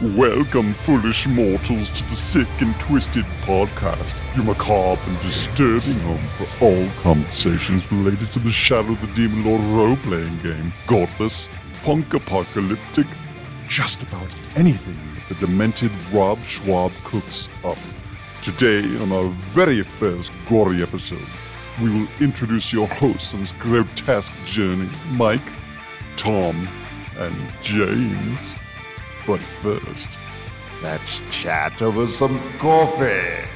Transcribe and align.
Welcome, 0.00 0.72
foolish 0.72 1.26
mortals, 1.26 1.90
to 1.90 2.08
the 2.08 2.16
Sick 2.16 2.48
and 2.60 2.74
Twisted 2.76 3.26
podcast, 3.42 4.14
your 4.34 4.46
macabre 4.46 4.98
and 5.06 5.20
disturbing 5.20 6.00
home 6.00 6.26
for 6.28 6.64
all 6.64 6.88
conversations 7.02 7.92
related 7.92 8.32
to 8.32 8.38
the 8.38 8.50
Shadow 8.50 8.92
of 8.92 9.00
the 9.02 9.08
Demon 9.08 9.44
Lord 9.44 9.60
role 9.60 9.96
playing 9.96 10.38
game. 10.38 10.72
Godless, 10.86 11.50
punk 11.82 12.14
apocalyptic, 12.14 13.06
just 13.68 14.02
about 14.02 14.34
anything 14.56 14.98
the 15.28 15.34
demented 15.34 15.92
Rob 16.14 16.38
Schwalb 16.38 16.92
cooks 17.04 17.50
up. 17.62 17.76
Today, 18.40 18.82
on 19.02 19.12
our 19.12 19.28
very 19.52 19.82
first 19.82 20.32
gory 20.48 20.82
episode, 20.82 21.28
we 21.82 21.90
will 21.90 22.08
introduce 22.20 22.72
your 22.72 22.88
hosts 22.88 23.34
on 23.34 23.40
this 23.40 23.52
grotesque 23.52 24.32
journey 24.46 24.88
Mike, 25.10 25.52
Tom, 26.16 26.66
and 27.18 27.36
James. 27.62 28.56
But 29.26 29.40
first, 29.40 30.18
let's 30.82 31.22
chat 31.30 31.82
over 31.82 32.06
some 32.06 32.38
coffee. 32.58 33.48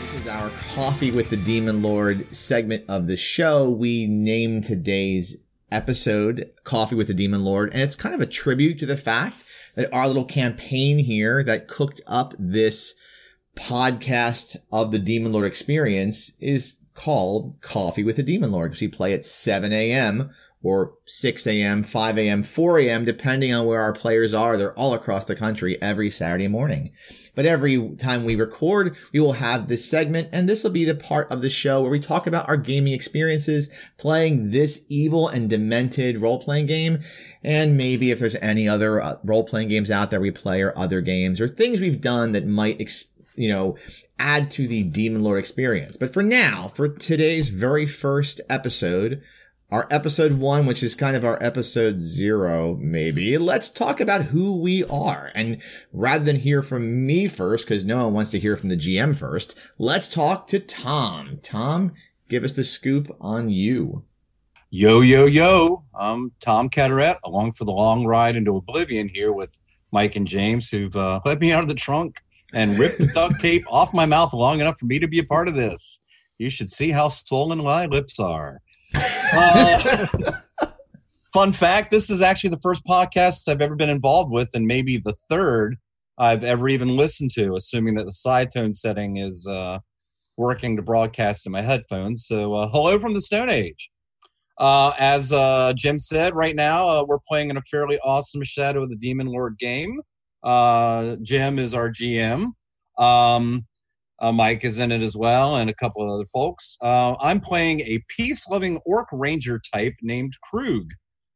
This 0.00 0.14
is 0.14 0.26
our 0.26 0.50
Coffee 0.74 1.10
with 1.10 1.30
the 1.30 1.36
Demon 1.36 1.82
Lord 1.82 2.34
segment 2.34 2.84
of 2.88 3.06
the 3.06 3.16
show. 3.16 3.70
We 3.70 4.06
named 4.06 4.64
today's 4.64 5.44
episode 5.72 6.50
Coffee 6.62 6.94
with 6.94 7.08
the 7.08 7.14
Demon 7.14 7.44
Lord, 7.44 7.72
and 7.72 7.80
it's 7.82 7.96
kind 7.96 8.14
of 8.14 8.20
a 8.20 8.26
tribute 8.26 8.78
to 8.80 8.86
the 8.86 8.96
fact 8.96 9.42
that 9.74 9.92
our 9.92 10.06
little 10.06 10.24
campaign 10.24 10.98
here 10.98 11.42
that 11.42 11.66
cooked 11.66 12.00
up 12.06 12.34
this 12.38 12.94
podcast 13.56 14.56
of 14.70 14.90
the 14.90 14.98
Demon 14.98 15.32
Lord 15.32 15.46
experience 15.46 16.36
is 16.38 16.80
called 16.94 17.54
Coffee 17.60 18.04
with 18.04 18.16
the 18.16 18.22
Demon 18.22 18.52
Lord 18.52 18.76
we 18.80 18.88
play 18.88 19.12
at 19.12 19.24
7 19.24 19.72
a.m 19.72 20.32
or 20.64 20.94
6 21.04 21.46
a.m., 21.46 21.84
5 21.84 22.18
a.m., 22.18 22.42
4 22.42 22.78
a.m., 22.80 23.04
depending 23.04 23.54
on 23.54 23.66
where 23.66 23.82
our 23.82 23.92
players 23.92 24.32
are. 24.32 24.56
They're 24.56 24.72
all 24.78 24.94
across 24.94 25.26
the 25.26 25.36
country 25.36 25.80
every 25.82 26.08
Saturday 26.08 26.48
morning. 26.48 26.92
But 27.34 27.44
every 27.44 27.94
time 27.96 28.24
we 28.24 28.34
record, 28.34 28.96
we 29.12 29.20
will 29.20 29.34
have 29.34 29.68
this 29.68 29.88
segment, 29.88 30.30
and 30.32 30.48
this 30.48 30.64
will 30.64 30.70
be 30.70 30.86
the 30.86 30.94
part 30.94 31.30
of 31.30 31.42
the 31.42 31.50
show 31.50 31.82
where 31.82 31.90
we 31.90 32.00
talk 32.00 32.26
about 32.26 32.48
our 32.48 32.56
gaming 32.56 32.94
experiences 32.94 33.92
playing 33.98 34.52
this 34.52 34.86
evil 34.88 35.28
and 35.28 35.50
demented 35.50 36.22
role 36.22 36.40
playing 36.40 36.66
game. 36.66 37.00
And 37.42 37.76
maybe 37.76 38.10
if 38.10 38.18
there's 38.18 38.36
any 38.36 38.66
other 38.66 39.02
uh, 39.02 39.16
role 39.22 39.44
playing 39.44 39.68
games 39.68 39.90
out 39.90 40.10
there 40.10 40.20
we 40.20 40.30
play 40.30 40.62
or 40.62 40.76
other 40.78 41.02
games 41.02 41.42
or 41.42 41.46
things 41.46 41.78
we've 41.78 42.00
done 42.00 42.32
that 42.32 42.46
might, 42.46 42.80
ex- 42.80 43.10
you 43.36 43.50
know, 43.50 43.76
add 44.18 44.50
to 44.52 44.66
the 44.66 44.82
Demon 44.84 45.22
Lord 45.22 45.38
experience. 45.38 45.98
But 45.98 46.14
for 46.14 46.22
now, 46.22 46.68
for 46.68 46.88
today's 46.88 47.50
very 47.50 47.86
first 47.86 48.40
episode, 48.48 49.20
our 49.70 49.88
episode 49.90 50.34
one, 50.34 50.66
which 50.66 50.82
is 50.82 50.94
kind 50.94 51.16
of 51.16 51.24
our 51.24 51.38
episode 51.42 52.00
zero, 52.00 52.76
maybe. 52.80 53.38
Let's 53.38 53.70
talk 53.70 54.00
about 54.00 54.26
who 54.26 54.60
we 54.60 54.84
are. 54.84 55.32
And 55.34 55.62
rather 55.92 56.24
than 56.24 56.36
hear 56.36 56.62
from 56.62 57.06
me 57.06 57.26
first, 57.26 57.66
because 57.66 57.84
no 57.84 58.04
one 58.04 58.14
wants 58.14 58.30
to 58.32 58.38
hear 58.38 58.56
from 58.56 58.68
the 58.68 58.76
GM 58.76 59.18
first, 59.18 59.72
let's 59.78 60.08
talk 60.08 60.46
to 60.48 60.60
Tom. 60.60 61.38
Tom, 61.42 61.92
give 62.28 62.44
us 62.44 62.56
the 62.56 62.64
scoop 62.64 63.14
on 63.20 63.48
you. 63.48 64.04
Yo, 64.70 65.00
yo, 65.00 65.24
yo. 65.26 65.84
I'm 65.94 66.32
Tom 66.40 66.68
Catterett, 66.68 67.18
along 67.24 67.52
for 67.52 67.64
the 67.64 67.72
long 67.72 68.04
ride 68.04 68.36
into 68.36 68.56
oblivion 68.56 69.08
here 69.08 69.32
with 69.32 69.60
Mike 69.92 70.16
and 70.16 70.26
James, 70.26 70.70
who've 70.70 70.96
uh, 70.96 71.20
let 71.24 71.40
me 71.40 71.52
out 71.52 71.62
of 71.62 71.68
the 71.68 71.74
trunk 71.74 72.20
and 72.52 72.76
ripped 72.78 72.98
the 72.98 73.10
duct 73.14 73.40
tape 73.40 73.62
off 73.70 73.94
my 73.94 74.04
mouth 74.06 74.32
long 74.32 74.60
enough 74.60 74.78
for 74.78 74.86
me 74.86 74.98
to 74.98 75.08
be 75.08 75.20
a 75.20 75.24
part 75.24 75.48
of 75.48 75.54
this. 75.54 76.02
You 76.38 76.50
should 76.50 76.72
see 76.72 76.90
how 76.90 77.08
swollen 77.08 77.62
my 77.62 77.86
lips 77.86 78.18
are. 78.18 78.60
Uh, 79.36 79.96
fun 81.32 81.52
fact 81.52 81.90
this 81.90 82.10
is 82.10 82.22
actually 82.22 82.50
the 82.50 82.60
first 82.62 82.84
podcast 82.86 83.48
I've 83.48 83.60
ever 83.60 83.76
been 83.76 83.90
involved 83.90 84.32
with, 84.32 84.50
and 84.54 84.66
maybe 84.66 84.96
the 84.96 85.12
third 85.28 85.76
I've 86.18 86.44
ever 86.44 86.68
even 86.68 86.96
listened 86.96 87.32
to, 87.32 87.54
assuming 87.56 87.96
that 87.96 88.04
the 88.04 88.12
side 88.12 88.50
tone 88.52 88.74
setting 88.74 89.16
is 89.16 89.46
uh, 89.46 89.80
working 90.36 90.76
to 90.76 90.82
broadcast 90.82 91.46
in 91.46 91.52
my 91.52 91.62
headphones. 91.62 92.24
So, 92.26 92.54
uh, 92.54 92.68
hello 92.68 92.98
from 92.98 93.14
the 93.14 93.20
Stone 93.20 93.50
Age. 93.50 93.90
Uh, 94.58 94.92
as 95.00 95.32
uh, 95.32 95.72
Jim 95.76 95.98
said, 95.98 96.34
right 96.36 96.54
now 96.54 96.86
uh, 96.86 97.04
we're 97.06 97.18
playing 97.26 97.50
in 97.50 97.56
a 97.56 97.62
fairly 97.62 97.98
awesome 98.04 98.44
Shadow 98.44 98.82
of 98.82 98.90
the 98.90 98.96
Demon 98.96 99.26
Lord 99.26 99.58
game. 99.58 100.00
Jim 101.22 101.58
is 101.58 101.74
our 101.74 101.90
GM. 101.90 102.52
Um, 102.98 103.66
uh, 104.20 104.32
Mike 104.32 104.64
is 104.64 104.78
in 104.78 104.92
it 104.92 105.02
as 105.02 105.16
well, 105.16 105.56
and 105.56 105.68
a 105.68 105.74
couple 105.74 106.02
of 106.02 106.10
other 106.10 106.26
folks. 106.32 106.76
Uh, 106.82 107.14
I'm 107.20 107.40
playing 107.40 107.80
a 107.80 108.02
peace 108.08 108.48
loving 108.48 108.80
orc 108.86 109.08
ranger 109.12 109.60
type 109.72 109.94
named 110.02 110.34
Krug, 110.42 110.90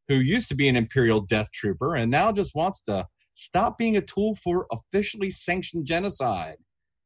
who 0.08 0.16
used 0.16 0.48
to 0.50 0.54
be 0.54 0.68
an 0.68 0.76
Imperial 0.76 1.20
Death 1.20 1.50
Trooper 1.52 1.96
and 1.96 2.10
now 2.10 2.32
just 2.32 2.54
wants 2.54 2.80
to 2.82 3.06
stop 3.34 3.78
being 3.78 3.96
a 3.96 4.00
tool 4.00 4.34
for 4.34 4.66
officially 4.72 5.30
sanctioned 5.30 5.86
genocide 5.86 6.56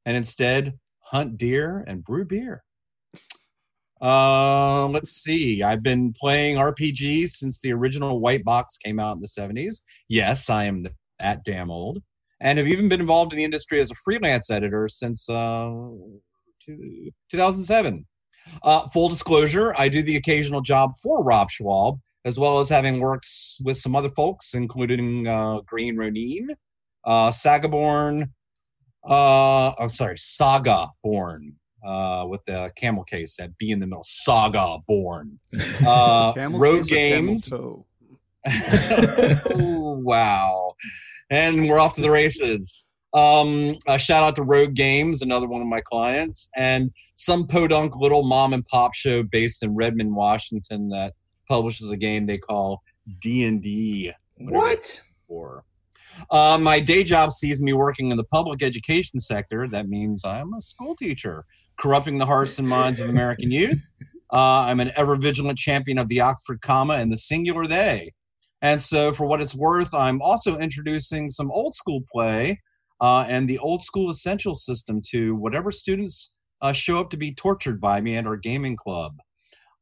and 0.06 0.16
instead 0.16 0.78
hunt 1.04 1.36
deer 1.36 1.84
and 1.86 2.04
brew 2.04 2.24
beer. 2.24 2.64
Uh, 4.00 4.88
let's 4.88 5.10
see. 5.10 5.62
I've 5.62 5.82
been 5.82 6.12
playing 6.12 6.56
RPGs 6.56 7.28
since 7.28 7.60
the 7.60 7.72
original 7.72 8.18
white 8.18 8.44
box 8.44 8.76
came 8.76 8.98
out 8.98 9.14
in 9.14 9.20
the 9.20 9.28
70s. 9.28 9.82
Yes, 10.08 10.50
I 10.50 10.64
am 10.64 10.86
that 11.20 11.44
damn 11.44 11.70
old 11.70 12.02
and 12.42 12.58
have 12.58 12.66
even 12.66 12.88
been 12.88 13.00
involved 13.00 13.32
in 13.32 13.38
the 13.38 13.44
industry 13.44 13.80
as 13.80 13.90
a 13.90 13.94
freelance 14.04 14.50
editor 14.50 14.88
since 14.88 15.30
uh, 15.30 15.70
2007. 16.66 18.04
Uh, 18.64 18.88
full 18.88 19.08
disclosure, 19.08 19.72
I 19.78 19.88
do 19.88 20.02
the 20.02 20.16
occasional 20.16 20.60
job 20.60 20.90
for 21.00 21.22
Rob 21.22 21.48
Schwalb, 21.48 22.00
as 22.24 22.40
well 22.40 22.58
as 22.58 22.68
having 22.68 22.98
worked 22.98 23.28
with 23.64 23.76
some 23.76 23.94
other 23.94 24.10
folks, 24.10 24.54
including 24.54 25.28
uh, 25.28 25.60
Green 25.60 25.96
Ronin, 25.96 26.48
uh, 27.04 27.28
Sagaborn, 27.28 28.30
uh, 29.08 29.72
I'm 29.78 29.88
sorry, 29.88 30.18
Saga 30.18 30.88
Born, 31.04 31.54
uh, 31.84 32.26
with 32.28 32.42
a 32.48 32.72
camel 32.76 33.04
case, 33.04 33.36
that 33.36 33.56
B 33.56 33.70
in 33.70 33.78
the 33.78 33.86
middle, 33.86 34.02
Saga 34.04 34.78
Born. 34.86 35.38
Uh, 35.86 36.32
Road 36.50 36.86
Games. 36.88 37.52
oh, 37.54 37.86
wow 40.02 40.61
and 41.32 41.66
we're 41.66 41.78
off 41.78 41.94
to 41.94 42.02
the 42.02 42.10
races. 42.10 42.88
Um, 43.14 43.76
a 43.88 43.98
shout 43.98 44.22
out 44.22 44.36
to 44.36 44.42
Rogue 44.42 44.74
Games, 44.74 45.22
another 45.22 45.48
one 45.48 45.62
of 45.62 45.66
my 45.66 45.80
clients, 45.80 46.50
and 46.56 46.90
some 47.14 47.46
podunk 47.46 47.96
little 47.96 48.22
mom 48.22 48.52
and 48.52 48.64
pop 48.66 48.94
show 48.94 49.22
based 49.22 49.62
in 49.62 49.74
Redmond, 49.74 50.14
Washington, 50.14 50.90
that 50.90 51.14
publishes 51.48 51.90
a 51.90 51.96
game 51.96 52.26
they 52.26 52.38
call 52.38 52.82
D 53.20 53.44
and 53.44 53.62
D. 53.62 54.12
What? 54.36 55.02
For 55.26 55.64
uh, 56.30 56.58
my 56.60 56.80
day 56.80 57.02
job 57.02 57.30
sees 57.30 57.62
me 57.62 57.72
working 57.72 58.10
in 58.10 58.18
the 58.18 58.24
public 58.24 58.62
education 58.62 59.18
sector. 59.18 59.66
That 59.66 59.88
means 59.88 60.24
I'm 60.24 60.52
a 60.52 60.60
school 60.60 60.94
teacher, 60.94 61.46
corrupting 61.78 62.18
the 62.18 62.26
hearts 62.26 62.58
and 62.58 62.68
minds 62.68 63.00
of 63.00 63.08
American 63.08 63.50
youth. 63.50 63.92
Uh, 64.34 64.64
I'm 64.66 64.80
an 64.80 64.90
ever 64.96 65.16
vigilant 65.16 65.58
champion 65.58 65.98
of 65.98 66.08
the 66.08 66.22
Oxford 66.22 66.62
comma 66.62 66.94
and 66.94 67.12
the 67.12 67.18
singular 67.18 67.66
they. 67.66 68.12
And 68.62 68.80
so, 68.80 69.12
for 69.12 69.26
what 69.26 69.40
it's 69.40 69.56
worth, 69.56 69.92
I'm 69.92 70.22
also 70.22 70.56
introducing 70.58 71.28
some 71.28 71.50
old 71.50 71.74
school 71.74 72.04
play 72.12 72.60
uh, 73.00 73.26
and 73.28 73.50
the 73.50 73.58
old 73.58 73.82
school 73.82 74.08
essential 74.08 74.54
system 74.54 75.02
to 75.10 75.34
whatever 75.34 75.72
students 75.72 76.40
uh, 76.62 76.72
show 76.72 77.00
up 77.00 77.10
to 77.10 77.16
be 77.16 77.34
tortured 77.34 77.80
by 77.80 78.00
me 78.00 78.16
at 78.16 78.26
our 78.26 78.36
gaming 78.36 78.76
club. 78.76 79.18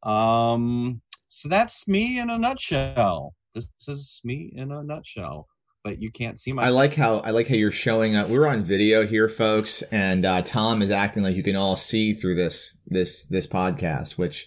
Um, 0.03 1.03
so 1.29 1.49
that's 1.51 1.87
me 1.87 2.19
in 2.19 2.31
a 2.31 2.39
nutshell. 2.39 3.35
This 3.55 3.69
is 3.87 4.23
me 4.25 4.51
in 4.57 4.73
a 4.73 4.83
nutshell. 4.83 5.47
But 5.85 6.01
you 6.01 6.11
can't 6.11 6.39
see 6.39 6.53
my. 6.53 6.63
I 6.63 6.69
like 6.69 6.95
how 6.95 7.19
I 7.19 7.31
like 7.31 7.49
how 7.49 7.55
you're 7.55 7.71
showing 7.71 8.15
up. 8.15 8.29
We're 8.29 8.47
on 8.47 8.61
video 8.61 9.07
here, 9.07 9.31
folks, 9.31 9.81
and 9.85 10.27
uh, 10.27 10.43
Tom 10.43 10.83
is 10.83 10.91
acting 10.91 11.23
like 11.23 11.37
you 11.37 11.43
can 11.43 11.57
all 11.57 11.75
see 11.75 12.13
through 12.13 12.35
this 12.35 12.79
this 12.87 13.25
this 13.25 13.47
podcast, 13.47 14.19
which 14.19 14.47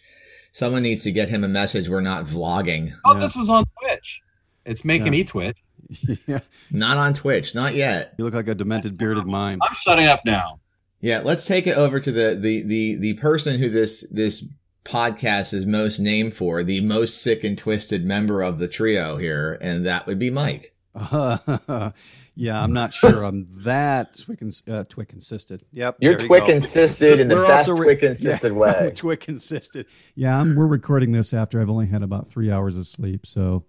Someone 0.54 0.84
needs 0.84 1.04
to 1.04 1.12
get 1.12 1.30
him 1.30 1.44
a 1.44 1.48
message. 1.48 1.90
We're 1.90 2.00
not 2.00 2.26
vlogging. 2.26 2.92
Oh, 3.04 3.16
yeah. 3.16 3.20
this 3.20 3.36
was 3.36 3.50
on 3.50 3.66
Twitch. 3.82 4.22
It's 4.66 4.86
making 4.86 5.08
yeah. 5.08 5.12
me 5.12 5.24
twitch. 5.24 5.58
yeah. 6.28 6.40
Not 6.72 6.98
on 6.98 7.16
Twitch, 7.16 7.56
not 7.56 7.74
yet. 7.74 8.14
You 8.18 8.24
look 8.24 8.36
like 8.36 8.48
a 8.48 8.56
demented 8.56 8.98
bearded 8.98 9.26
mime. 9.26 9.60
I'm 9.62 9.74
shutting 9.74 10.06
up 10.06 10.22
now. 10.26 10.60
Yeah, 11.02 11.22
let's 11.24 11.46
take 11.46 11.68
it 11.68 11.76
over 11.76 12.00
to 12.00 12.12
the 12.12 12.38
the 12.40 12.62
the 12.62 12.96
the 12.96 13.14
person 13.16 13.60
who 13.60 13.68
this 13.68 14.08
this 14.10 14.48
podcast 14.86 15.54
is 15.54 15.66
most 15.66 16.00
named 16.00 16.36
for, 16.36 16.64
the 16.64 16.82
most 16.82 17.22
sick 17.22 17.44
and 17.44 17.58
twisted 17.58 18.06
member 18.06 18.42
of 18.42 18.60
the 18.60 18.68
trio 18.68 19.18
here, 19.18 19.58
and 19.60 19.86
that 19.86 20.06
would 20.06 20.20
be 20.20 20.30
Mike. 20.30 20.73
Uh, 20.96 21.92
yeah, 22.36 22.62
I'm 22.62 22.74
not 22.74 22.94
sure 22.94 23.24
I'm 23.24 23.48
that 23.64 24.18
Twick, 24.18 24.40
uh, 24.70 24.84
Twick 24.84 25.14
insisted. 25.14 25.64
Yep, 25.72 25.98
you're 26.00 26.18
Twick 26.18 26.50
insisted 26.50 27.20
in 27.20 27.28
the 27.28 27.36
best 27.36 27.70
re- 27.70 27.78
Twick 27.78 28.04
insisted 28.04 28.52
yeah, 28.54 28.58
way. 28.58 28.94
Twick 28.96 29.28
insisted. 29.28 29.88
Yeah, 30.16 30.40
I'm, 30.40 30.56
we're 30.56 30.68
recording 30.68 31.12
this 31.12 31.34
after 31.34 31.60
I've 31.60 31.70
only 31.70 31.88
had 31.88 32.04
about 32.04 32.28
three 32.28 32.52
hours 32.52 32.78
of 32.78 32.86
sleep, 32.86 33.26
so 33.26 33.66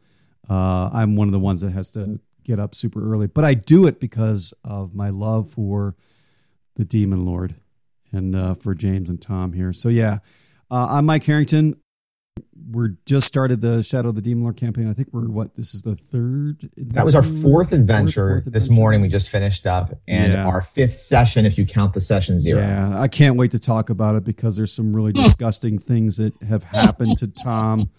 uh, 0.51 0.91
I'm 0.93 1.17
one 1.17 1.29
of 1.29 1.33
the 1.33 1.39
ones 1.39 1.63
that 1.63 1.73
has 1.73 1.93
to 1.93 2.21
get 2.45 2.59
up 2.59 2.75
super 2.75 3.11
early. 3.13 3.27
But 3.27 3.45
I 3.45 3.55
do 3.55 3.87
it 3.87 4.01
because 4.01 4.53
of 4.65 4.95
my 4.95 5.09
love 5.09 5.49
for 5.49 5.95
the 6.77 6.85
Demon 6.85 7.25
Lord 7.25 7.55
and 8.13 8.37
uh, 8.37 8.55
for 8.55 8.75
James 8.75 9.09
and 9.09 9.21
Tom 9.21 9.53
here. 9.53 9.73
So 9.73 9.89
yeah, 9.89 10.19
uh, 10.71 10.89
I'm 10.91 11.07
Mike 11.07 11.25
Harrington. 11.25 11.81
We're 12.71 12.97
just 13.07 13.27
started 13.27 13.61
the 13.61 13.83
Shadow 13.83 14.09
of 14.09 14.15
the 14.15 14.23
Demon 14.23 14.45
Lord 14.45 14.57
campaign. 14.57 14.89
I 14.89 14.93
think 14.93 15.09
we're 15.13 15.29
what 15.29 15.55
this 15.55 15.75
is 15.75 15.83
the 15.83 15.95
third. 15.95 16.61
That 16.77 17.05
was 17.05 17.15
our 17.15 17.23
fourth 17.23 17.73
adventure 17.73 18.35
fourth, 18.35 18.45
fourth 18.45 18.53
this 18.53 18.71
morning. 18.71 19.01
We 19.01 19.09
just 19.09 19.31
finished 19.31 19.67
up, 19.67 19.91
and 20.09 20.33
yeah. 20.33 20.47
our 20.47 20.61
fifth 20.61 20.93
session 20.93 21.47
if 21.47 21.59
you 21.59 21.67
count 21.67 21.95
the 21.95 22.01
session 22.01 22.39
zero. 22.39 22.61
Yeah, 22.61 22.99
I 22.99 23.09
can't 23.09 23.37
wait 23.37 23.51
to 23.53 23.61
talk 23.61 23.91
about 23.91 24.17
it 24.17 24.25
because 24.25 24.57
there's 24.57 24.73
some 24.73 24.95
really 24.95 25.13
disgusting 25.13 25.79
things 25.79 26.17
that 26.17 26.35
have 26.49 26.65
happened 26.65 27.17
to 27.19 27.29
Tom. 27.29 27.91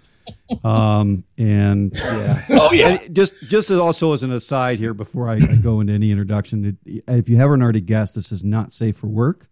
Um, 0.64 1.24
and 1.38 1.92
yeah, 1.94 2.40
oh 2.52 2.72
yeah. 2.74 2.88
And 2.90 3.16
just 3.16 3.36
just 3.50 3.72
also 3.72 4.14
as 4.14 4.24
an 4.24 4.32
aside 4.32 4.80
here 4.80 4.94
before 4.94 5.30
I, 5.30 5.36
I 5.36 5.56
go 5.62 5.80
into 5.80 5.94
any 5.94 6.12
introduction, 6.12 6.78
if 6.86 7.30
you 7.30 7.38
haven't 7.38 7.62
already 7.62 7.82
guessed, 7.82 8.16
this 8.16 8.32
is 8.32 8.44
not 8.44 8.72
safe 8.72 8.98
for 8.98 9.08
work. 9.08 9.46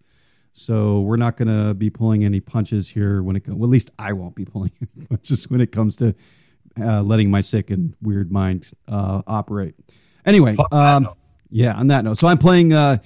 So 0.54 1.02
we're 1.02 1.18
not 1.18 1.36
going 1.36 1.48
to 1.48 1.74
be 1.74 1.90
pulling 1.90 2.24
any 2.24 2.40
punches 2.40 2.92
here 2.92 3.24
when 3.24 3.36
it 3.36 3.44
comes. 3.44 3.58
Well, 3.58 3.68
at 3.68 3.72
least 3.72 3.92
I 3.98 4.14
won't 4.14 4.36
be 4.36 4.46
pulling 4.46 4.72
any 4.82 5.08
punches 5.08 5.50
when 5.50 5.60
it 5.62 5.72
comes 5.72 5.96
to 5.98 6.16
uh, 6.80 7.02
letting 7.02 7.32
my 7.32 7.42
sick 7.42 7.72
and 7.72 7.96
weird 8.02 8.32
mind 8.32 8.72
uh, 8.88 9.24
operate. 9.28 9.76
Anyway, 10.26 10.56
um, 10.72 11.08
yeah. 11.50 11.76
On 11.76 11.88
that 11.88 12.04
note, 12.04 12.18
so 12.18 12.28
I'm 12.28 12.38
playing 12.38 12.72
uh, 12.72 12.98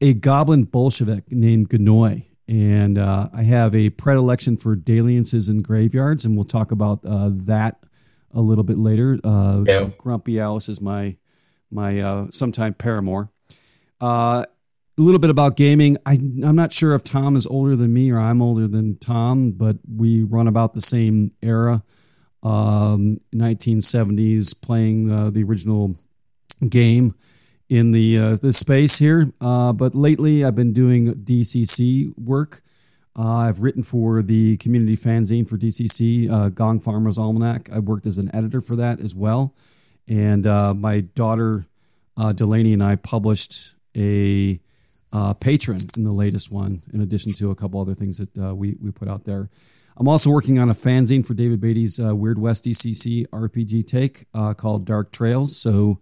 a 0.00 0.14
goblin 0.14 0.64
Bolshevik 0.64 1.30
named 1.30 1.68
Gnoy, 1.70 2.22
and 2.48 2.98
uh, 2.98 3.28
I 3.32 3.42
have 3.42 3.74
a 3.74 3.90
predilection 3.90 4.56
for 4.56 4.74
dalliances 4.74 5.48
and 5.48 5.62
graveyards, 5.62 6.24
and 6.24 6.34
we'll 6.34 6.44
talk 6.44 6.72
about 6.72 7.04
uh, 7.04 7.30
that 7.46 7.76
a 8.32 8.40
little 8.40 8.64
bit 8.64 8.78
later. 8.78 9.18
Uh, 9.22 9.64
yeah. 9.66 9.90
Grumpy 9.98 10.40
Alice 10.40 10.68
is 10.68 10.80
my 10.80 11.16
my 11.70 12.26
sometime 12.30 12.72
paramour. 12.72 13.30
A 14.98 15.02
little 15.02 15.20
bit 15.20 15.28
about 15.28 15.56
gaming. 15.56 15.98
I, 16.06 16.12
I'm 16.42 16.56
not 16.56 16.72
sure 16.72 16.94
if 16.94 17.04
Tom 17.04 17.36
is 17.36 17.46
older 17.46 17.76
than 17.76 17.92
me 17.92 18.10
or 18.10 18.18
I'm 18.18 18.40
older 18.40 18.66
than 18.66 18.96
Tom, 18.96 19.52
but 19.52 19.76
we 19.86 20.22
run 20.22 20.48
about 20.48 20.72
the 20.72 20.80
same 20.80 21.32
era. 21.42 21.82
Um, 22.42 23.18
1970s, 23.34 24.58
playing 24.62 25.12
uh, 25.12 25.28
the 25.28 25.42
original 25.44 25.96
game 26.66 27.12
in 27.68 27.90
the 27.90 28.16
uh, 28.16 28.36
the 28.40 28.54
space 28.54 28.98
here. 28.98 29.26
Uh, 29.38 29.74
but 29.74 29.94
lately, 29.94 30.46
I've 30.46 30.56
been 30.56 30.72
doing 30.72 31.12
DCC 31.12 32.14
work. 32.16 32.62
Uh, 33.14 33.48
I've 33.48 33.60
written 33.60 33.82
for 33.82 34.22
the 34.22 34.56
community 34.56 34.96
fanzine 34.96 35.46
for 35.46 35.58
DCC, 35.58 36.30
uh, 36.30 36.48
Gong 36.48 36.80
Farmer's 36.80 37.18
Almanac. 37.18 37.70
I've 37.70 37.84
worked 37.84 38.06
as 38.06 38.16
an 38.16 38.34
editor 38.34 38.62
for 38.62 38.76
that 38.76 39.00
as 39.00 39.14
well. 39.14 39.54
And 40.08 40.46
uh, 40.46 40.72
my 40.72 41.00
daughter 41.00 41.66
Delaney 42.34 42.72
and 42.72 42.82
I 42.82 42.96
published 42.96 43.76
a 43.94 44.58
uh, 45.12 45.34
patron 45.40 45.78
in 45.96 46.04
the 46.04 46.12
latest 46.12 46.52
one, 46.52 46.80
in 46.92 47.00
addition 47.00 47.32
to 47.32 47.50
a 47.50 47.54
couple 47.54 47.80
other 47.80 47.94
things 47.94 48.18
that 48.18 48.48
uh, 48.48 48.54
we, 48.54 48.76
we 48.80 48.90
put 48.90 49.08
out 49.08 49.24
there. 49.24 49.48
I'm 49.96 50.08
also 50.08 50.30
working 50.30 50.58
on 50.58 50.68
a 50.68 50.74
fanzine 50.74 51.26
for 51.26 51.32
David 51.32 51.60
Beatty's 51.60 51.98
uh, 51.98 52.14
Weird 52.14 52.38
West 52.38 52.64
DCC 52.64 53.26
RPG 53.28 53.86
take 53.86 54.26
uh, 54.34 54.52
called 54.52 54.84
Dark 54.84 55.10
Trails. 55.10 55.56
So 55.56 56.00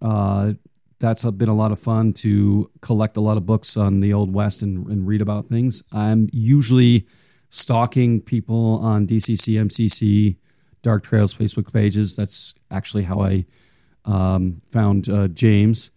uh, 0.00 0.54
that's 0.98 1.30
been 1.32 1.50
a 1.50 1.54
lot 1.54 1.70
of 1.70 1.78
fun 1.78 2.12
to 2.14 2.70
collect 2.80 3.16
a 3.18 3.20
lot 3.20 3.36
of 3.36 3.44
books 3.44 3.76
on 3.76 4.00
the 4.00 4.14
Old 4.14 4.32
West 4.32 4.62
and, 4.62 4.86
and 4.86 5.06
read 5.06 5.20
about 5.20 5.44
things. 5.44 5.82
I'm 5.92 6.28
usually 6.32 7.06
stalking 7.50 8.22
people 8.22 8.78
on 8.78 9.06
DCC, 9.06 9.60
MCC, 9.60 10.36
Dark 10.82 11.02
Trails 11.02 11.34
Facebook 11.34 11.72
pages. 11.72 12.16
That's 12.16 12.58
actually 12.70 13.02
how 13.04 13.20
I 13.20 13.44
um, 14.04 14.62
found 14.70 15.08
uh, 15.08 15.28
James. 15.28 15.92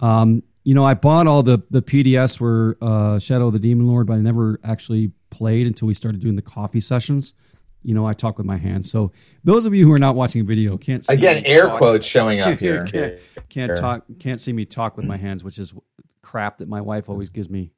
Um, 0.00 0.42
you 0.64 0.74
know, 0.74 0.84
I 0.84 0.94
bought 0.94 1.26
all 1.26 1.42
the 1.42 1.62
the 1.70 1.82
PDS 1.82 2.38
for 2.38 2.76
uh, 2.82 3.18
Shadow 3.18 3.46
of 3.46 3.52
the 3.52 3.58
Demon 3.58 3.86
Lord, 3.86 4.06
but 4.06 4.14
I 4.14 4.20
never 4.20 4.58
actually 4.64 5.12
played 5.30 5.66
until 5.66 5.88
we 5.88 5.94
started 5.94 6.20
doing 6.20 6.36
the 6.36 6.42
coffee 6.42 6.80
sessions. 6.80 7.64
You 7.82 7.94
know, 7.94 8.06
I 8.06 8.12
talk 8.12 8.36
with 8.36 8.46
my 8.46 8.58
hands. 8.58 8.90
So 8.90 9.10
those 9.42 9.64
of 9.64 9.74
you 9.74 9.86
who 9.86 9.92
are 9.92 9.98
not 9.98 10.14
watching 10.14 10.46
video 10.46 10.76
can't 10.76 11.04
see 11.04 11.14
again 11.14 11.42
air 11.46 11.68
talk. 11.68 11.78
quotes 11.78 12.06
showing 12.06 12.40
up 12.40 12.58
here. 12.58 12.84
can't, 12.84 13.18
can't 13.48 13.76
talk, 13.76 14.04
can't 14.18 14.38
see 14.38 14.52
me 14.52 14.66
talk 14.66 14.96
with 14.96 15.06
my 15.06 15.16
hands, 15.16 15.42
which 15.42 15.58
is 15.58 15.72
crap 16.20 16.58
that 16.58 16.68
my 16.68 16.80
wife 16.80 17.08
always 17.08 17.30
gives 17.30 17.48
me. 17.48 17.72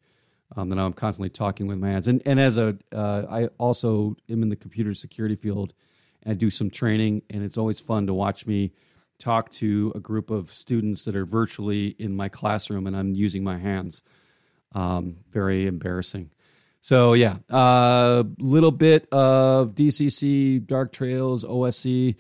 Um, 0.54 0.68
that 0.68 0.78
I'm 0.78 0.92
constantly 0.92 1.30
talking 1.30 1.66
with 1.66 1.78
my 1.78 1.88
hands, 1.88 2.08
and 2.08 2.20
and 2.26 2.38
as 2.38 2.58
a 2.58 2.76
uh, 2.94 3.24
I 3.30 3.46
also 3.56 4.16
am 4.28 4.42
in 4.42 4.50
the 4.50 4.56
computer 4.56 4.92
security 4.92 5.34
field, 5.34 5.72
and 6.22 6.32
I 6.32 6.34
do 6.34 6.50
some 6.50 6.68
training, 6.68 7.22
and 7.30 7.42
it's 7.42 7.56
always 7.56 7.80
fun 7.80 8.06
to 8.08 8.12
watch 8.12 8.46
me 8.46 8.72
talk 9.22 9.50
to 9.50 9.92
a 9.94 10.00
group 10.00 10.30
of 10.30 10.48
students 10.48 11.04
that 11.04 11.14
are 11.14 11.24
virtually 11.24 11.88
in 11.98 12.14
my 12.14 12.28
classroom 12.28 12.86
and 12.86 12.96
I'm 12.96 13.14
using 13.14 13.44
my 13.44 13.58
hands. 13.58 14.02
Um, 14.74 15.16
very 15.30 15.66
embarrassing. 15.66 16.30
So 16.80 17.12
yeah, 17.12 17.36
a 17.48 17.54
uh, 17.54 18.24
little 18.38 18.72
bit 18.72 19.06
of 19.12 19.74
DCC, 19.74 20.66
Dark 20.66 20.92
Trails, 20.92 21.44
OSC, 21.44 22.16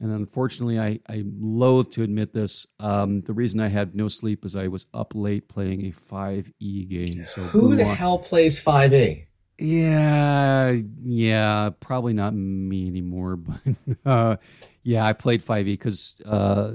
and 0.00 0.10
unfortunately, 0.10 0.80
I 0.80 0.98
I 1.08 1.22
loathe 1.38 1.90
to 1.92 2.02
admit 2.02 2.32
this. 2.32 2.66
Um, 2.80 3.20
the 3.20 3.34
reason 3.34 3.60
I 3.60 3.68
had 3.68 3.94
no 3.94 4.08
sleep 4.08 4.44
is 4.44 4.56
I 4.56 4.66
was 4.66 4.86
up 4.92 5.14
late 5.14 5.48
playing 5.48 5.84
a 5.86 5.92
five 5.92 6.50
E 6.58 6.86
game. 6.86 7.26
So 7.26 7.42
who 7.42 7.76
the 7.76 7.84
hell 7.84 8.18
plays 8.18 8.58
five 8.58 8.92
E? 8.92 9.26
Yeah, 9.62 10.74
yeah, 11.02 11.70
probably 11.80 12.14
not 12.14 12.34
me 12.34 12.88
anymore, 12.88 13.36
but 13.36 13.58
uh, 14.06 14.36
yeah, 14.82 15.04
I 15.04 15.12
played 15.12 15.40
5e 15.40 15.64
because 15.66 16.20
uh, 16.24 16.72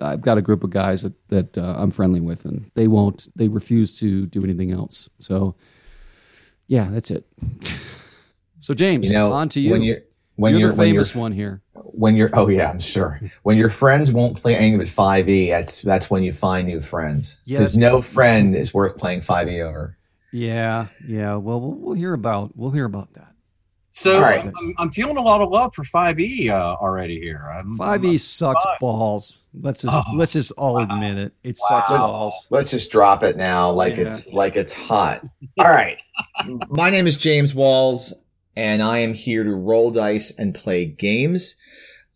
I've 0.00 0.22
got 0.22 0.38
a 0.38 0.42
group 0.42 0.64
of 0.64 0.70
guys 0.70 1.02
that 1.02 1.28
that 1.28 1.58
uh, 1.58 1.74
I'm 1.76 1.90
friendly 1.90 2.20
with, 2.20 2.46
and 2.46 2.62
they 2.74 2.88
won't, 2.88 3.28
they 3.36 3.48
refuse 3.48 4.00
to 4.00 4.24
do 4.24 4.42
anything 4.42 4.72
else. 4.72 5.10
So, 5.18 5.56
yeah, 6.66 6.88
that's 6.90 7.10
it. 7.10 7.26
so, 8.58 8.72
James, 8.72 9.10
you 9.10 9.16
know, 9.16 9.32
on 9.32 9.50
to 9.50 9.60
you. 9.60 9.72
When 9.72 9.82
you're, 9.82 9.98
when 10.36 10.52
you're, 10.52 10.60
you're 10.60 10.70
the 10.70 10.76
famous 10.76 11.14
one 11.14 11.32
here. 11.32 11.60
When 11.74 12.16
you're, 12.16 12.30
oh 12.32 12.48
yeah, 12.48 12.70
I'm 12.70 12.80
sure. 12.80 13.20
When 13.42 13.58
your 13.58 13.68
friends 13.68 14.12
won't 14.12 14.40
play 14.40 14.56
anything 14.56 14.78
but 14.78 14.86
5e, 14.86 15.50
that's 15.50 15.82
that's 15.82 16.10
when 16.10 16.22
you 16.22 16.32
find 16.32 16.66
new 16.68 16.80
friends. 16.80 17.38
Because 17.46 17.76
yeah, 17.76 17.90
no 17.90 18.00
friend 18.00 18.56
is 18.56 18.72
worth 18.72 18.96
playing 18.96 19.20
5e 19.20 19.60
over. 19.60 19.98
Yeah, 20.34 20.86
yeah. 21.06 21.36
Well, 21.36 21.60
well, 21.60 21.74
we'll 21.78 21.94
hear 21.94 22.12
about 22.12 22.56
we'll 22.56 22.72
hear 22.72 22.86
about 22.86 23.12
that. 23.12 23.32
So 23.92 24.20
right. 24.20 24.44
I'm, 24.44 24.74
I'm, 24.78 24.90
feeling 24.90 25.16
a 25.16 25.22
lot 25.22 25.40
of 25.40 25.50
love 25.50 25.72
for 25.72 25.84
5e 25.84 26.50
uh, 26.50 26.74
already 26.80 27.20
here. 27.20 27.48
I'm, 27.48 27.78
5e 27.78 28.10
I'm 28.10 28.18
sucks 28.18 28.66
balls. 28.80 29.48
Let's 29.54 29.82
just 29.82 29.96
oh, 29.96 30.16
let's 30.16 30.32
just 30.32 30.50
all 30.58 30.74
wow. 30.74 30.82
admit 30.82 31.18
it. 31.18 31.32
It 31.44 31.58
wow. 31.60 31.68
sucks 31.68 31.90
balls. 31.90 32.46
Let's 32.50 32.72
just 32.72 32.90
drop 32.90 33.22
it 33.22 33.36
now, 33.36 33.70
like 33.70 33.96
yeah. 33.96 34.06
it's 34.06 34.32
like 34.32 34.56
it's 34.56 34.72
hot. 34.72 35.24
all 35.60 35.68
right. 35.68 35.98
My 36.68 36.90
name 36.90 37.06
is 37.06 37.16
James 37.16 37.54
Walls, 37.54 38.12
and 38.56 38.82
I 38.82 38.98
am 38.98 39.14
here 39.14 39.44
to 39.44 39.54
roll 39.54 39.92
dice 39.92 40.36
and 40.36 40.52
play 40.52 40.84
games. 40.84 41.54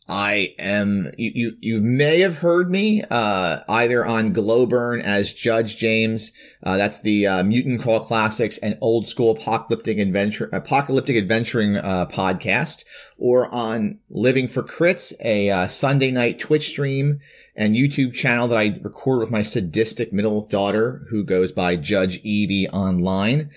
I 0.09 0.55
am, 0.59 1.13
you, 1.19 1.33
you, 1.35 1.57
you 1.61 1.81
may 1.81 2.21
have 2.21 2.39
heard 2.39 2.71
me, 2.71 3.03
uh, 3.11 3.61
either 3.69 4.07
on 4.07 4.33
Glowburn 4.33 5.03
as 5.03 5.35
Judge 5.35 5.77
James. 5.77 6.33
Uh, 6.63 6.79
that's 6.79 7.03
the, 7.03 7.27
uh, 7.27 7.43
Mutant 7.45 7.83
Crawl 7.83 8.01
Classics 8.01 8.57
and 8.59 8.79
Old 8.81 9.07
School 9.07 9.33
Apocalyptic 9.33 9.99
Adventure, 9.99 10.49
Apocalyptic 10.53 11.17
Adventuring, 11.17 11.77
uh, 11.77 12.07
podcast, 12.07 12.85
or 13.19 13.55
on 13.55 13.99
Living 14.09 14.49
for 14.49 14.63
Crits, 14.63 15.13
a, 15.23 15.51
uh, 15.51 15.67
Sunday 15.67 16.11
night 16.11 16.39
Twitch 16.39 16.69
stream 16.69 17.21
and 17.55 17.75
YouTube 17.75 18.15
channel 18.15 18.49
that 18.49 18.57
I 18.57 18.81
record 18.83 19.21
with 19.21 19.31
my 19.31 19.43
sadistic 19.43 20.13
middle 20.13 20.47
daughter 20.47 21.05
who 21.11 21.23
goes 21.23 21.53
by 21.53 21.77
Judge 21.77 22.19
Evie 22.23 22.69
online. 22.71 23.51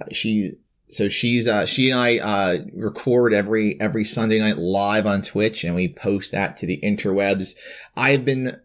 Uh, 0.00 0.06
she, 0.10 0.54
so 0.90 1.08
she's 1.08 1.46
uh, 1.46 1.66
she 1.66 1.90
and 1.90 2.00
I 2.00 2.18
uh, 2.18 2.58
record 2.74 3.34
every 3.34 3.78
every 3.80 4.04
Sunday 4.04 4.38
night 4.38 4.56
live 4.56 5.06
on 5.06 5.22
Twitch, 5.22 5.64
and 5.64 5.74
we 5.74 5.88
post 5.88 6.32
that 6.32 6.56
to 6.58 6.66
the 6.66 6.80
interwebs. 6.82 7.56
I've 7.96 8.24
been 8.24 8.58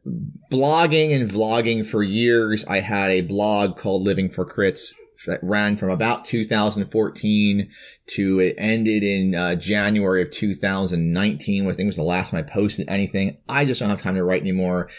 blogging 0.52 1.14
and 1.14 1.30
vlogging 1.30 1.86
for 1.86 2.02
years. 2.02 2.66
I 2.66 2.80
had 2.80 3.12
a 3.12 3.22
blog 3.22 3.78
called 3.78 4.04
Living 4.04 4.30
for 4.30 4.46
Crits 4.46 4.94
that 5.26 5.40
ran 5.44 5.78
from 5.78 5.90
about 5.90 6.26
2014 6.26 7.70
to 8.08 8.40
it 8.40 8.56
ended 8.58 9.04
in 9.04 9.36
uh, 9.36 9.56
January 9.56 10.22
of 10.22 10.32
2019. 10.32 11.68
I 11.68 11.74
think 11.74 11.88
was 11.88 11.96
the 11.96 12.04
last 12.04 12.32
time 12.32 12.40
I 12.40 12.50
posted 12.50 12.90
anything. 12.90 13.38
I 13.48 13.66
just 13.66 13.80
don't 13.80 13.90
have 13.90 14.02
time 14.02 14.16
to 14.16 14.24
write 14.24 14.42
anymore. 14.42 14.90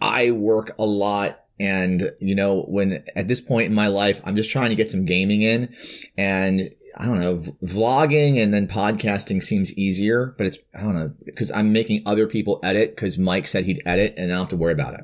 I 0.00 0.30
work 0.30 0.72
a 0.78 0.84
lot 0.84 1.44
and, 1.60 2.12
you 2.20 2.34
know, 2.34 2.62
when 2.62 3.04
at 3.16 3.28
this 3.28 3.40
point 3.40 3.66
in 3.66 3.74
my 3.74 3.88
life, 3.88 4.20
I'm 4.24 4.36
just 4.36 4.50
trying 4.50 4.70
to 4.70 4.76
get 4.76 4.90
some 4.90 5.04
gaming 5.04 5.42
in 5.42 5.74
and 6.16 6.70
I 6.96 7.04
don't 7.04 7.20
know, 7.20 7.42
vlogging 7.62 8.42
and 8.42 8.52
then 8.52 8.66
podcasting 8.66 9.42
seems 9.42 9.76
easier, 9.76 10.34
but 10.38 10.46
it's, 10.46 10.58
I 10.74 10.82
don't 10.82 10.94
know, 10.94 11.12
because 11.24 11.50
I'm 11.52 11.72
making 11.72 12.02
other 12.06 12.26
people 12.26 12.60
edit 12.62 12.94
because 12.94 13.18
Mike 13.18 13.46
said 13.46 13.66
he'd 13.66 13.82
edit 13.84 14.14
and 14.16 14.26
I 14.26 14.34
don't 14.34 14.38
have 14.38 14.48
to 14.48 14.56
worry 14.56 14.72
about 14.72 14.94
it. 14.94 15.00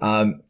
Um, 0.00 0.42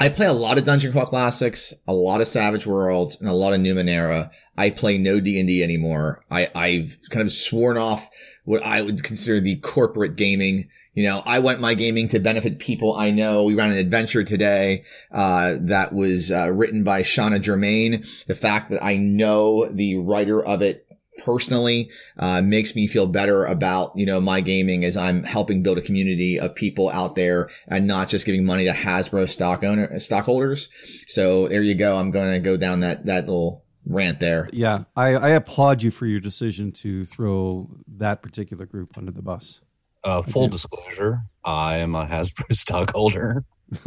I 0.00 0.08
play 0.08 0.26
a 0.26 0.32
lot 0.32 0.58
of 0.58 0.64
Dungeon 0.64 0.90
Crawl 0.92 1.06
Classics, 1.06 1.72
a 1.86 1.92
lot 1.92 2.20
of 2.20 2.26
Savage 2.26 2.66
Worlds, 2.66 3.20
and 3.20 3.30
a 3.30 3.34
lot 3.34 3.52
of 3.52 3.60
Numenera. 3.60 4.30
I 4.56 4.70
play 4.70 4.98
no 4.98 5.20
D&D 5.20 5.62
anymore. 5.62 6.20
I, 6.30 6.48
I've 6.54 6.98
kind 7.10 7.22
of 7.22 7.32
sworn 7.32 7.78
off 7.78 8.08
what 8.44 8.64
I 8.64 8.82
would 8.82 9.04
consider 9.04 9.38
the 9.38 9.56
corporate 9.56 10.16
gaming 10.16 10.68
you 10.94 11.04
know, 11.04 11.22
I 11.24 11.38
want 11.38 11.60
my 11.60 11.74
gaming 11.74 12.08
to 12.08 12.18
benefit 12.18 12.58
people 12.58 12.94
I 12.94 13.10
know. 13.10 13.44
We 13.44 13.54
ran 13.54 13.72
an 13.72 13.78
adventure 13.78 14.24
today, 14.24 14.84
uh, 15.10 15.56
that 15.60 15.92
was, 15.92 16.30
uh, 16.30 16.50
written 16.52 16.84
by 16.84 17.02
Shanna 17.02 17.38
Germain. 17.38 18.04
The 18.26 18.34
fact 18.34 18.70
that 18.70 18.84
I 18.84 18.96
know 18.96 19.68
the 19.70 19.96
writer 19.96 20.42
of 20.42 20.62
it 20.62 20.86
personally 21.24 21.90
uh, 22.18 22.42
makes 22.42 22.74
me 22.74 22.86
feel 22.86 23.06
better 23.06 23.44
about 23.44 23.92
you 23.94 24.06
know 24.06 24.20
my 24.20 24.40
gaming 24.40 24.84
as 24.84 24.96
I'm 24.96 25.22
helping 25.22 25.62
build 25.62 25.78
a 25.78 25.82
community 25.82 26.38
of 26.38 26.54
people 26.54 26.88
out 26.88 27.14
there 27.14 27.48
and 27.68 27.86
not 27.86 28.08
just 28.08 28.26
giving 28.26 28.44
money 28.44 28.64
to 28.64 28.72
Hasbro 28.72 29.28
stock 29.28 29.62
owner 29.62 29.98
stockholders. 29.98 30.68
So 31.08 31.48
there 31.48 31.62
you 31.62 31.74
go. 31.74 31.96
I'm 31.96 32.10
going 32.10 32.32
to 32.32 32.38
go 32.38 32.56
down 32.56 32.80
that 32.80 33.06
that 33.06 33.26
little 33.26 33.64
rant 33.84 34.20
there. 34.20 34.48
Yeah, 34.52 34.84
I, 34.96 35.14
I 35.14 35.28
applaud 35.30 35.82
you 35.82 35.90
for 35.90 36.06
your 36.06 36.20
decision 36.20 36.72
to 36.72 37.04
throw 37.04 37.68
that 37.86 38.22
particular 38.22 38.66
group 38.66 38.96
under 38.96 39.12
the 39.12 39.22
bus. 39.22 39.60
Uh, 40.04 40.22
full 40.22 40.48
disclosure, 40.48 41.20
I 41.44 41.76
am 41.76 41.94
a 41.94 42.04
Hasbro 42.04 42.52
stockholder. 42.52 43.44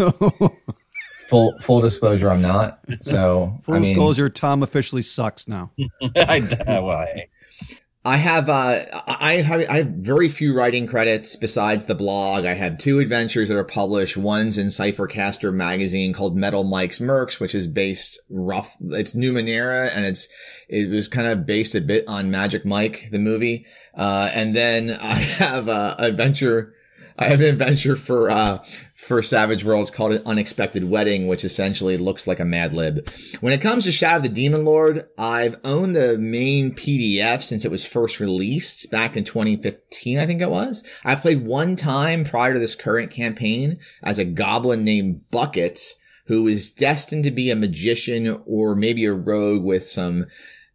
full 1.29 1.57
full 1.59 1.81
disclosure, 1.81 2.29
I'm 2.29 2.41
not. 2.41 2.79
So 3.01 3.57
full 3.63 3.75
I 3.75 3.79
mean, 3.79 3.83
disclosure, 3.83 4.29
Tom 4.29 4.63
officially 4.63 5.01
sucks 5.01 5.47
now. 5.47 5.71
I, 6.17 6.41
well, 6.67 6.89
I, 6.89 7.27
I 8.05 8.17
have 8.17 8.49
uh, 8.49 8.81
I 9.07 9.41
have 9.41 9.65
I 9.67 9.77
have 9.77 9.87
very 9.87 10.29
few 10.29 10.55
writing 10.55 10.85
credits 10.85 11.35
besides 11.35 11.85
the 11.85 11.95
blog. 11.95 12.45
I 12.45 12.53
have 12.53 12.77
two 12.77 12.99
adventures 12.99 13.49
that 13.49 13.57
are 13.57 13.63
published. 13.63 14.15
One's 14.15 14.59
in 14.59 14.67
Cyphercaster 14.67 15.51
magazine 15.51 16.13
called 16.13 16.37
Metal 16.37 16.63
Mike's 16.63 16.99
Mercs, 16.99 17.39
which 17.39 17.55
is 17.55 17.65
based 17.65 18.21
rough. 18.29 18.77
It's 18.91 19.15
Numenera, 19.15 19.89
and 19.91 20.05
it's 20.05 20.29
it 20.69 20.91
was 20.91 21.07
kind 21.07 21.25
of 21.25 21.47
based 21.47 21.73
a 21.73 21.81
bit 21.81 22.07
on 22.07 22.29
Magic 22.29 22.63
Mike 22.63 23.07
the 23.11 23.17
movie. 23.17 23.65
Uh, 23.95 24.29
and 24.35 24.55
then 24.55 24.91
I 25.01 25.15
have 25.39 25.67
a 25.67 25.95
adventure. 25.97 26.75
I 27.17 27.25
have 27.29 27.39
an 27.39 27.47
adventure 27.47 27.95
for 27.95 28.29
uh, 28.29 28.59
for 29.05 29.21
Savage 29.21 29.63
Worlds 29.63 29.91
called 29.91 30.13
an 30.13 30.23
Unexpected 30.25 30.89
Wedding, 30.89 31.27
which 31.27 31.45
essentially 31.45 31.95
looks 31.95 32.25
like 32.25 32.39
a 32.39 32.45
Mad 32.45 32.73
Lib. 32.73 33.07
When 33.39 33.53
it 33.53 33.61
comes 33.61 33.85
to 33.85 33.91
Shadow 33.91 34.17
of 34.17 34.23
the 34.23 34.29
Demon 34.29 34.65
Lord, 34.65 35.03
I've 35.15 35.57
owned 35.63 35.95
the 35.95 36.17
main 36.17 36.73
PDF 36.73 37.43
since 37.43 37.65
it 37.65 37.71
was 37.71 37.85
first 37.85 38.19
released 38.19 38.89
back 38.89 39.15
in 39.15 39.23
2015, 39.23 40.17
I 40.17 40.25
think 40.25 40.41
it 40.41 40.49
was. 40.49 40.89
I 41.03 41.13
played 41.13 41.45
one 41.45 41.75
time 41.75 42.23
prior 42.23 42.53
to 42.53 42.59
this 42.59 42.73
current 42.73 43.11
campaign 43.11 43.77
as 44.01 44.17
a 44.17 44.25
goblin 44.25 44.83
named 44.83 45.29
Buckets, 45.29 45.99
who 46.25 46.47
is 46.47 46.73
destined 46.73 47.25
to 47.25 47.31
be 47.31 47.51
a 47.51 47.55
magician 47.55 48.41
or 48.47 48.75
maybe 48.75 49.05
a 49.05 49.13
rogue 49.13 49.63
with 49.63 49.85
some 49.85 50.25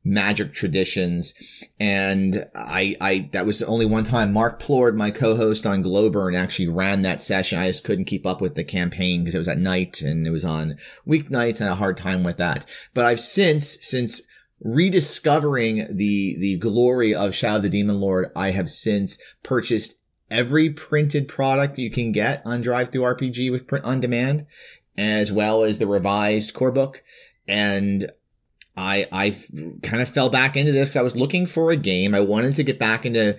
magic 0.03 0.55
traditions. 0.55 1.35
And 1.79 2.49
I, 2.55 2.97
I, 3.01 3.29
that 3.33 3.47
was 3.47 3.59
the 3.59 3.67
only 3.67 3.87
one 3.87 4.05
time 4.05 4.33
Mark 4.33 4.59
Plord, 4.59 4.97
my 4.97 5.11
co-host 5.11 5.67
on 5.67 5.83
Glowburn, 5.83 6.37
actually 6.37 6.69
ran 6.69 7.03
that 7.03 7.23
session. 7.23 7.59
I 7.59 7.67
just 7.67 7.85
couldn't 7.85 8.07
keep 8.07 8.27
up 8.27 8.41
with 8.41 8.55
the 8.55 8.65
campaign 8.65 9.21
because 9.21 9.35
it 9.35 9.39
was 9.39 9.49
at 9.49 9.59
night 9.59 10.01
and 10.01 10.27
it 10.27 10.31
was 10.31 10.45
on 10.45 10.77
weeknights 11.07 11.61
and 11.61 11.69
a 11.69 11.75
hard 11.75 11.97
time 11.97 12.25
with 12.25 12.39
that. 12.39 12.65
But 12.95 13.05
I've 13.05 13.21
since, 13.21 13.79
since 13.87 14.23
rediscovering 14.61 15.97
the, 15.97 16.37
the 16.39 16.57
glory 16.59 17.15
of 17.15 17.35
Shadow 17.35 17.57
of 17.57 17.63
the 17.63 17.69
Demon 17.69 18.01
Lord, 18.01 18.29
I 18.35 18.53
have 18.53 18.71
since 18.71 19.19
purchased 19.43 20.01
every 20.31 20.71
printed 20.71 21.29
product 21.29 21.79
you 21.79 21.91
can 21.91 22.13
get 22.13 22.41
on 22.47 22.63
DriveThruRPG 22.63 23.51
with 23.51 23.67
print 23.67 23.85
on 23.85 24.01
demand, 24.01 24.47
as 24.97 25.33
well 25.33 25.63
as 25.63 25.79
the 25.79 25.87
revised 25.87 26.55
core 26.55 26.73
book. 26.73 27.03
And 27.49 28.11
I, 28.77 29.07
I 29.13 29.37
kind 29.83 30.03
of 30.03 30.09
fell 30.09 30.31
back 30.31 30.57
into 30.57 30.73
this 30.73 30.89
because 30.89 30.97
I 30.97 31.03
was 31.03 31.17
looking 31.17 31.47
for 31.47 31.71
a 31.71 31.77
game. 31.77 32.15
I 32.15 32.21
wanted 32.21 32.55
to 32.57 32.63
get 32.63 32.79
back 32.79 33.05
into 33.05 33.39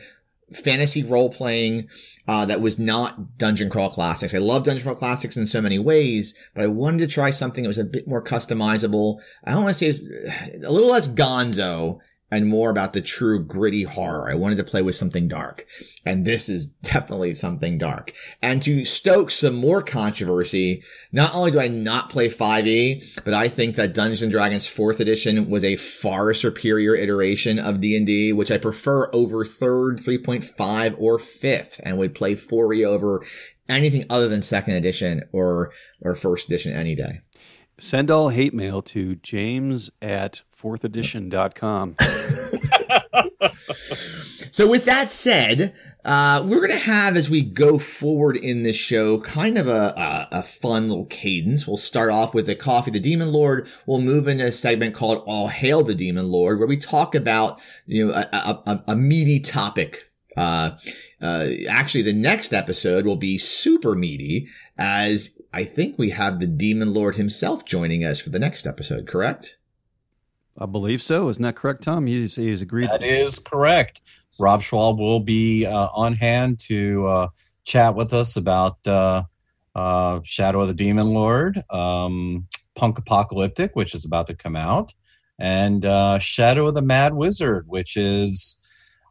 fantasy 0.53 1.03
role 1.03 1.29
playing 1.29 1.87
uh, 2.27 2.45
that 2.45 2.61
was 2.61 2.77
not 2.77 3.37
Dungeon 3.37 3.69
Crawl 3.69 3.89
Classics. 3.89 4.35
I 4.35 4.39
love 4.39 4.63
Dungeon 4.63 4.83
Crawl 4.83 4.95
Classics 4.95 5.37
in 5.37 5.47
so 5.47 5.61
many 5.61 5.79
ways, 5.79 6.33
but 6.53 6.63
I 6.63 6.67
wanted 6.67 6.99
to 6.99 7.07
try 7.07 7.29
something 7.29 7.63
that 7.63 7.69
was 7.69 7.77
a 7.77 7.85
bit 7.85 8.07
more 8.07 8.23
customizable. 8.23 9.21
I 9.45 9.51
don't 9.51 9.63
want 9.63 9.75
to 9.75 9.79
say 9.79 9.87
it's 9.87 10.65
a 10.65 10.71
little 10.71 10.89
less 10.89 11.13
gonzo 11.13 11.99
and 12.31 12.47
more 12.47 12.69
about 12.69 12.93
the 12.93 13.01
true 13.01 13.43
gritty 13.43 13.83
horror. 13.83 14.31
I 14.31 14.35
wanted 14.35 14.55
to 14.55 14.63
play 14.63 14.81
with 14.81 14.95
something 14.95 15.27
dark. 15.27 15.65
And 16.05 16.25
this 16.25 16.47
is 16.47 16.67
definitely 16.67 17.33
something 17.33 17.77
dark. 17.77 18.13
And 18.41 18.63
to 18.63 18.85
stoke 18.85 19.29
some 19.29 19.55
more 19.55 19.81
controversy, 19.81 20.81
not 21.11 21.35
only 21.35 21.51
do 21.51 21.59
I 21.59 21.67
not 21.67 22.09
play 22.09 22.29
5e, 22.29 23.23
but 23.25 23.33
I 23.33 23.49
think 23.49 23.75
that 23.75 23.93
Dungeons 23.93 24.21
and 24.21 24.31
Dragons 24.31 24.65
4th 24.65 25.01
edition 25.01 25.49
was 25.49 25.65
a 25.65 25.75
far 25.75 26.33
superior 26.33 26.95
iteration 26.95 27.59
of 27.59 27.81
D&D, 27.81 28.31
which 28.31 28.51
I 28.51 28.57
prefer 28.57 29.09
over 29.13 29.43
3rd, 29.43 30.01
3.5, 30.01 30.95
or 30.97 31.17
5th, 31.17 31.81
and 31.83 31.97
would 31.97 32.15
play 32.15 32.35
4e 32.35 32.85
over 32.85 33.25
anything 33.67 34.05
other 34.09 34.29
than 34.29 34.39
2nd 34.39 34.77
edition 34.77 35.23
or, 35.33 35.71
or 36.01 36.13
1st 36.13 36.45
edition 36.45 36.73
any 36.73 36.95
day. 36.95 37.21
Send 37.77 38.11
all 38.11 38.29
hate 38.29 38.53
mail 38.53 38.83
to 38.83 39.15
james 39.15 39.89
at 40.03 40.43
fourthedition.com. 40.61 41.95
so, 44.51 44.69
with 44.69 44.85
that 44.85 45.11
said, 45.11 45.73
uh, 46.05 46.43
we're 46.45 46.65
going 46.65 46.71
to 46.71 46.77
have, 46.77 47.15
as 47.15 47.29
we 47.29 47.41
go 47.41 47.79
forward 47.79 48.37
in 48.37 48.63
this 48.63 48.77
show, 48.77 49.19
kind 49.21 49.57
of 49.57 49.67
a, 49.67 50.27
a, 50.31 50.39
a, 50.39 50.43
fun 50.43 50.89
little 50.89 51.05
cadence. 51.05 51.67
We'll 51.67 51.77
start 51.77 52.11
off 52.11 52.33
with 52.33 52.49
a 52.49 52.55
Coffee 52.55 52.91
the 52.91 52.99
Demon 52.99 53.31
Lord. 53.31 53.69
We'll 53.85 54.01
move 54.01 54.27
into 54.27 54.45
a 54.45 54.51
segment 54.51 54.95
called 54.95 55.23
All 55.25 55.47
Hail 55.47 55.83
the 55.83 55.95
Demon 55.95 56.29
Lord, 56.29 56.59
where 56.59 56.67
we 56.67 56.77
talk 56.77 57.15
about, 57.15 57.61
you 57.85 58.07
know, 58.07 58.13
a, 58.13 58.61
a, 58.65 58.83
a 58.89 58.95
meaty 58.95 59.39
topic 59.39 60.11
uh, 60.37 60.71
uh, 61.21 61.47
actually, 61.69 62.01
the 62.01 62.13
next 62.13 62.53
episode 62.53 63.05
will 63.05 63.15
be 63.15 63.37
super 63.37 63.95
meaty 63.95 64.47
as 64.77 65.37
I 65.53 65.63
think 65.63 65.97
we 65.97 66.11
have 66.11 66.39
the 66.39 66.47
Demon 66.47 66.93
Lord 66.93 67.15
himself 67.15 67.65
joining 67.65 68.03
us 68.03 68.21
for 68.21 68.29
the 68.29 68.39
next 68.39 68.65
episode, 68.65 69.07
correct? 69.07 69.57
I 70.57 70.65
believe 70.65 71.01
so. 71.01 71.29
Isn't 71.29 71.43
that 71.43 71.55
correct, 71.55 71.83
Tom? 71.83 72.05
He's, 72.05 72.35
he's 72.35 72.61
agreed. 72.61 72.89
That 72.91 73.03
is 73.03 73.39
correct. 73.39 74.01
Rob 74.39 74.61
Schwalb 74.61 74.97
will 74.97 75.19
be 75.19 75.65
uh, 75.65 75.87
on 75.93 76.13
hand 76.13 76.59
to 76.67 77.07
uh, 77.07 77.27
chat 77.63 77.95
with 77.95 78.13
us 78.13 78.37
about 78.37 78.77
uh, 78.85 79.23
uh, 79.75 80.19
Shadow 80.23 80.61
of 80.61 80.67
the 80.67 80.73
Demon 80.73 81.13
Lord, 81.13 81.63
um, 81.69 82.47
Punk 82.75 82.97
Apocalyptic, 82.97 83.75
which 83.75 83.95
is 83.95 84.05
about 84.05 84.27
to 84.27 84.35
come 84.35 84.55
out, 84.55 84.93
and 85.39 85.85
uh, 85.85 86.19
Shadow 86.19 86.67
of 86.67 86.75
the 86.75 86.81
Mad 86.81 87.13
Wizard, 87.13 87.65
which 87.67 87.97
is 87.97 88.57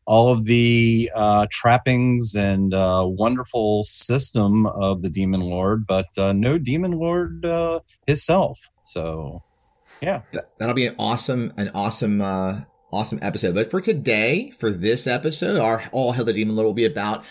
all 0.07 0.33
of 0.33 0.45
the 0.45 1.11
uh, 1.15 1.47
trappings 1.51 2.35
and 2.35 2.75
uh, 2.75 3.05
wonderful 3.07 3.83
system 3.85 4.67
of 4.67 5.03
the 5.03 5.09
demon 5.09 5.41
lord, 5.41 5.87
but 5.87 6.07
uh, 6.19 6.33
no 6.33 6.59
demon 6.59 6.93
lord 6.93 7.45
uh, 7.47 7.79
himself. 8.07 8.71
So, 8.83 9.43
yeah, 10.01 10.23
that'll 10.59 10.75
be 10.75 10.87
an 10.87 10.95
awesome, 10.99 11.53
an 11.57 11.71
awesome, 11.75 12.21
uh, 12.21 12.61
awesome 12.93 13.19
episode. 13.23 13.55
But 13.55 13.71
for 13.71 13.81
today, 13.81 14.51
for 14.51 14.71
this 14.71 15.07
episode, 15.07 15.59
our 15.59 15.85
all 15.93 16.13
hell 16.13 16.25
the 16.25 16.33
demon 16.33 16.57
lord 16.57 16.67
will 16.67 16.75
be 16.75 16.85
about 16.85 17.25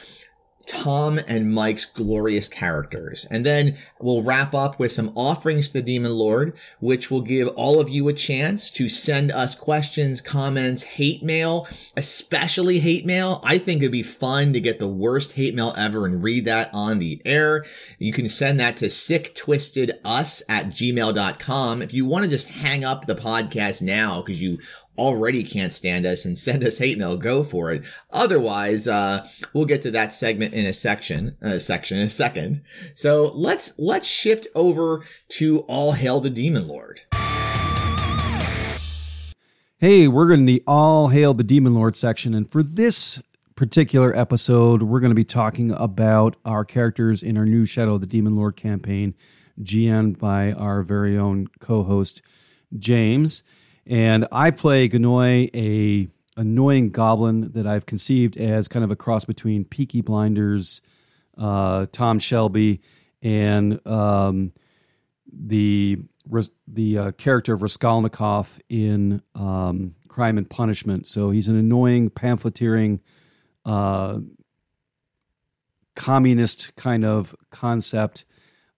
Tom 0.69 1.19
and 1.27 1.51
Mike's 1.51 1.85
glorious 1.85 2.47
characters. 2.47 3.25
And 3.31 3.45
then 3.45 3.75
we'll 3.99 4.23
wrap 4.23 4.53
up 4.53 4.79
with 4.79 4.91
some 4.91 5.11
offerings 5.15 5.67
to 5.71 5.79
the 5.79 5.81
Demon 5.81 6.11
Lord, 6.11 6.55
which 6.79 7.09
will 7.09 7.21
give 7.21 7.47
all 7.49 7.79
of 7.79 7.89
you 7.89 8.07
a 8.07 8.13
chance 8.13 8.69
to 8.71 8.87
send 8.87 9.31
us 9.31 9.55
questions, 9.55 10.21
comments, 10.21 10.83
hate 10.83 11.23
mail, 11.23 11.67
especially 11.97 12.79
hate 12.79 13.05
mail. 13.05 13.41
I 13.43 13.57
think 13.57 13.81
it'd 13.81 13.91
be 13.91 14.03
fun 14.03 14.53
to 14.53 14.59
get 14.59 14.77
the 14.77 14.87
worst 14.87 15.33
hate 15.33 15.55
mail 15.55 15.73
ever 15.75 16.05
and 16.05 16.23
read 16.23 16.45
that 16.45 16.69
on 16.71 16.99
the 16.99 17.21
air. 17.25 17.65
You 17.97 18.13
can 18.13 18.29
send 18.29 18.59
that 18.59 18.77
to 18.77 18.85
sicktwistedus 18.85 20.43
at 20.47 20.65
gmail.com. 20.67 21.81
If 21.81 21.93
you 21.93 22.05
want 22.05 22.25
to 22.25 22.29
just 22.29 22.49
hang 22.49 22.85
up 22.85 23.05
the 23.05 23.15
podcast 23.15 23.81
now 23.81 24.21
because 24.21 24.41
you 24.41 24.59
already 24.99 25.43
can't 25.43 25.73
stand 25.73 26.05
us 26.05 26.25
and 26.25 26.37
send 26.49 26.63
us 26.63 26.77
hate 26.77 26.97
mail, 26.97 27.17
go 27.17 27.43
for 27.43 27.71
it. 27.71 27.85
Otherwise, 28.11 28.87
uh, 28.87 29.27
we'll 29.53 29.65
get 29.65 29.81
to 29.83 29.91
that 29.91 30.13
segment 30.13 30.53
in 30.53 30.65
a 30.65 30.73
section, 30.73 31.37
a 31.41 31.59
section 31.59 31.97
in 31.97 32.03
a 32.03 32.09
second. 32.09 32.61
So 32.93 33.31
let's, 33.33 33.79
let's 33.79 34.07
shift 34.07 34.47
over 34.53 35.03
to 35.29 35.59
All 35.61 35.93
Hail 35.93 36.19
the 36.19 36.29
Demon 36.29 36.67
Lord. 36.67 37.01
Hey, 39.77 40.09
we're 40.09 40.35
to 40.35 40.43
the 40.43 40.61
All 40.67 41.07
Hail 41.07 41.33
the 41.33 41.43
Demon 41.43 41.73
Lord 41.73 41.95
section. 41.95 42.33
And 42.33 42.45
for 42.45 42.61
this 42.61 43.23
particular 43.55 44.15
episode, 44.15 44.83
we're 44.83 44.99
going 44.99 45.11
to 45.11 45.15
be 45.15 45.23
talking 45.23 45.71
about 45.71 46.35
our 46.45 46.65
characters 46.65 47.23
in 47.23 47.37
our 47.37 47.45
new 47.45 47.65
Shadow 47.65 47.95
of 47.95 48.01
the 48.01 48.07
Demon 48.07 48.35
Lord 48.35 48.55
campaign, 48.55 49.15
GM'd 49.61 50.17
by 50.19 50.51
our 50.53 50.83
very 50.83 51.17
own 51.17 51.47
co 51.59 51.83
host, 51.83 52.21
James. 52.77 53.43
And 53.89 54.27
I 54.31 54.51
play 54.51 54.87
Ganoy, 54.87 55.49
a 55.55 56.07
annoying 56.39 56.91
goblin 56.91 57.51
that 57.53 57.65
I've 57.65 57.87
conceived 57.87 58.37
as 58.37 58.67
kind 58.67 58.85
of 58.85 58.91
a 58.91 58.95
cross 58.95 59.25
between 59.25 59.65
Peaky 59.65 60.01
Blinders, 60.01 60.83
uh, 61.39 61.87
Tom 61.91 62.19
Shelby, 62.19 62.81
and 63.23 63.85
um, 63.87 64.53
the 65.31 65.97
the 66.67 66.97
uh, 66.99 67.11
character 67.13 67.53
of 67.53 67.63
Raskolnikov 67.63 68.59
in 68.69 69.23
um, 69.33 69.95
Crime 70.07 70.37
and 70.37 70.47
Punishment. 70.47 71.07
So 71.07 71.31
he's 71.31 71.47
an 71.47 71.57
annoying 71.57 72.11
pamphleteering, 72.11 72.99
uh, 73.65 74.19
communist 75.95 76.75
kind 76.75 77.03
of 77.03 77.35
concept. 77.49 78.25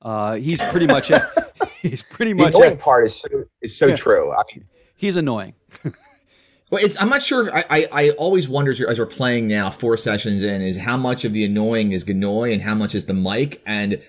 Uh, 0.01 0.35
he's 0.35 0.61
pretty 0.69 0.87
much. 0.87 1.11
A, 1.11 1.29
he's 1.81 2.01
pretty 2.01 2.33
much. 2.33 2.53
The 2.53 2.59
annoying 2.59 2.73
a, 2.73 2.77
part 2.77 3.07
is 3.07 3.19
so 3.19 3.27
is 3.61 3.77
so 3.77 3.87
yeah. 3.87 3.95
true. 3.97 4.31
I 4.31 4.43
mean, 4.53 4.65
he's 5.01 5.17
annoying. 5.17 5.53
Well, 6.71 6.81
it's 6.81 6.99
I'm 7.01 7.09
not 7.09 7.21
sure. 7.21 7.53
I, 7.53 7.65
I, 7.69 7.87
I 7.91 8.09
always 8.11 8.47
wonder 8.47 8.71
as 8.71 8.97
we're 8.97 9.05
playing 9.05 9.45
now, 9.45 9.69
four 9.69 9.97
sessions 9.97 10.41
in, 10.41 10.61
is 10.61 10.79
how 10.79 10.95
much 10.95 11.25
of 11.25 11.33
the 11.33 11.43
annoying 11.43 11.91
is 11.91 12.05
Ganoy 12.05 12.53
and 12.53 12.61
how 12.61 12.73
much 12.75 12.95
is 12.95 13.07
the 13.07 13.13
mic, 13.13 13.61
and 13.65 14.01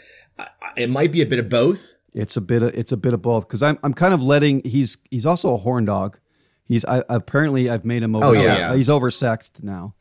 it 0.77 0.89
might 0.89 1.11
be 1.11 1.23
a 1.23 1.27
bit 1.27 1.41
of 1.41 1.49
both. 1.49 1.95
It's 2.15 2.37
a 2.37 2.41
bit 2.41 2.63
of 2.63 2.73
it's 2.75 2.93
a 2.93 2.97
bit 2.97 3.15
of 3.15 3.21
both 3.21 3.49
because 3.49 3.65
I'm 3.65 3.81
I'm 3.83 3.95
kind 3.95 4.15
of 4.15 4.23
letting 4.23 4.63
he's 4.65 4.99
he's 5.11 5.27
also 5.27 5.55
a 5.55 5.57
horn 5.57 5.87
dog. 5.87 6.21
He's 6.65 6.85
I, 6.85 7.03
apparently 7.09 7.69
I've 7.69 7.85
made 7.85 8.05
him 8.05 8.15
oh, 8.15 8.23
over. 8.23 8.39
Oh, 8.39 8.41
yeah. 8.41 8.77
He's 8.77 8.89
oversexed 8.89 9.65
now, 9.65 9.97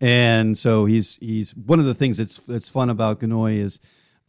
and 0.00 0.58
so 0.58 0.86
he's 0.86 1.16
he's 1.18 1.54
one 1.54 1.78
of 1.78 1.84
the 1.84 1.94
things 1.94 2.16
that's 2.16 2.40
that's 2.44 2.68
fun 2.68 2.90
about 2.90 3.20
Ganoy 3.20 3.54
is. 3.54 3.78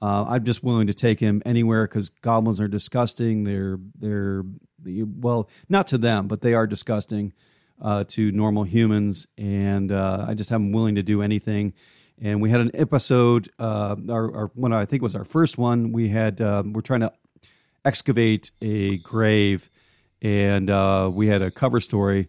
Uh, 0.02 0.26
I'm 0.28 0.44
just 0.44 0.64
willing 0.64 0.88
to 0.88 0.94
take 0.94 1.20
him 1.20 1.42
anywhere 1.46 1.84
because 1.84 2.10
goblins 2.10 2.60
are 2.60 2.68
disgusting. 2.68 3.44
They're 3.44 3.78
they're 4.00 4.44
well, 4.84 5.48
not 5.70 5.88
to 5.88 5.98
them, 5.98 6.28
but 6.28 6.42
they 6.42 6.54
are 6.56 6.66
disgusting 6.66 7.34
uh, 7.80 8.04
to 8.10 8.32
normal 8.32 8.64
humans, 8.64 9.28
and 9.38 9.92
uh, 9.92 10.26
I 10.28 10.34
just 10.34 10.50
have 10.50 10.60
him 10.60 10.72
willing 10.72 10.96
to 10.96 11.04
do 11.04 11.22
anything. 11.22 11.74
And 12.20 12.42
we 12.42 12.50
had 12.50 12.62
an 12.62 12.72
episode, 12.74 13.50
uh, 13.60 13.96
our, 14.10 14.36
our 14.36 14.52
one 14.56 14.74
I 14.74 14.86
think 14.86 15.02
was 15.02 15.16
our 15.16 15.24
first 15.24 15.58
one. 15.58 15.92
We 15.92 16.10
had 16.10 16.42
um, 16.42 16.74
we're 16.74 16.82
trying 16.82 17.00
to 17.02 17.14
excavate 17.86 18.52
a 18.62 18.98
grave, 18.98 19.70
and 20.22 20.70
uh, 20.70 21.12
we 21.14 21.28
had 21.28 21.44
a 21.44 21.52
cover 21.52 21.80
story 21.80 22.28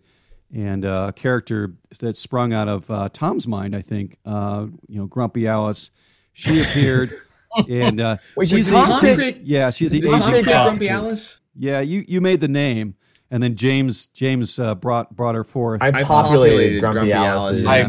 and 0.54 0.84
uh, 0.84 1.06
a 1.08 1.12
character 1.14 1.72
that 2.00 2.16
sprung 2.16 2.52
out 2.52 2.68
of 2.68 3.12
Tom's 3.14 3.48
mind. 3.48 3.74
I 3.74 3.80
think 3.80 4.18
you 4.26 4.98
know, 5.00 5.06
Grumpy 5.06 5.46
Alice. 5.46 5.90
She 6.34 6.60
appeared. 6.60 7.08
and 7.68 8.00
uh, 8.00 8.16
Wait, 8.36 8.48
she's, 8.48 8.68
she's, 9.00 9.36
yeah, 9.38 9.70
she's 9.70 9.92
the 9.92 10.06
agent 10.06 10.44
Grumpy 10.44 10.88
Alice. 10.88 11.40
Yeah, 11.54 11.80
you 11.80 12.04
you 12.08 12.20
made 12.20 12.40
the 12.40 12.48
name, 12.48 12.94
and 13.30 13.42
then 13.42 13.56
James 13.56 14.06
James 14.08 14.58
uh, 14.58 14.74
brought 14.74 15.14
brought 15.14 15.34
her 15.34 15.44
forth. 15.44 15.82
I, 15.82 15.88
I 15.88 16.02
populated, 16.02 16.80
Grumpy, 16.80 17.10
Grumpy 17.10 17.12
Alice. 17.12 17.66
I 17.66 17.84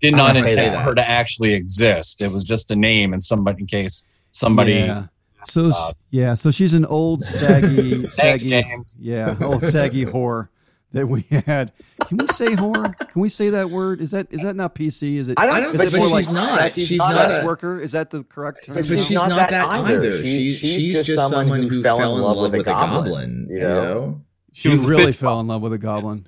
did 0.00 0.14
not 0.14 0.36
intend 0.36 0.76
her 0.76 0.94
to 0.94 1.08
actually 1.08 1.54
exist. 1.54 2.22
It 2.22 2.32
was 2.32 2.44
just 2.44 2.70
a 2.70 2.76
name, 2.76 3.12
and 3.12 3.22
somebody 3.22 3.60
in 3.60 3.66
case 3.66 4.08
somebody. 4.30 4.74
Yeah. 4.74 5.06
So 5.44 5.70
uh, 5.74 5.92
yeah, 6.10 6.34
so 6.34 6.50
she's 6.50 6.74
an 6.74 6.84
old 6.84 7.24
saggy, 7.24 7.94
Thanks, 7.94 8.14
saggy, 8.14 8.48
James. 8.50 8.96
yeah, 9.00 9.36
old 9.40 9.62
saggy 9.62 10.04
whore 10.04 10.48
that 10.92 11.06
we 11.06 11.22
had. 11.30 11.72
Can 12.06 12.18
we 12.18 12.26
say 12.26 12.46
whore? 12.48 12.96
Can 13.10 13.22
we 13.22 13.28
say 13.28 13.50
that 13.50 13.70
word? 13.70 14.00
Is 14.00 14.10
that 14.10 14.26
is 14.30 14.42
that 14.42 14.56
not 14.56 14.74
PC? 14.74 15.16
Is 15.16 15.28
it? 15.28 15.38
I 15.38 15.60
don't. 15.60 15.76
But, 15.76 15.92
but 15.92 16.02
she's 16.02 16.12
like 16.12 16.32
not. 16.32 16.74
She's, 16.74 16.88
she's 16.88 16.98
not 16.98 17.42
a 17.42 17.46
worker. 17.46 17.80
Is 17.80 17.92
that 17.92 18.10
the 18.10 18.24
correct 18.24 18.66
term? 18.66 18.76
But, 18.76 18.88
but 18.88 18.98
she's, 18.98 19.12
not, 19.12 19.28
not, 19.28 19.50
that 19.50 19.68
either. 19.68 19.96
either. 19.96 20.24
She's, 20.24 20.58
she's, 20.58 20.74
she's, 20.74 20.94
just, 20.96 21.06
just 21.06 21.30
someone, 21.30 21.62
who, 21.62 21.82
fell 21.82 22.16
in 22.16 22.22
love, 22.22 22.36
with, 22.38 22.52
with 22.52 22.66
a 22.66 22.70
goblin. 22.70 23.04
goblin 23.04 23.48
you 23.50 23.60
know. 23.60 24.20
She, 24.52 24.74
she 24.74 24.86
really 24.88 25.12
fell 25.12 25.40
in 25.40 25.46
love 25.46 25.62
with 25.62 25.72
a 25.72 25.78
goblin, 25.78 26.20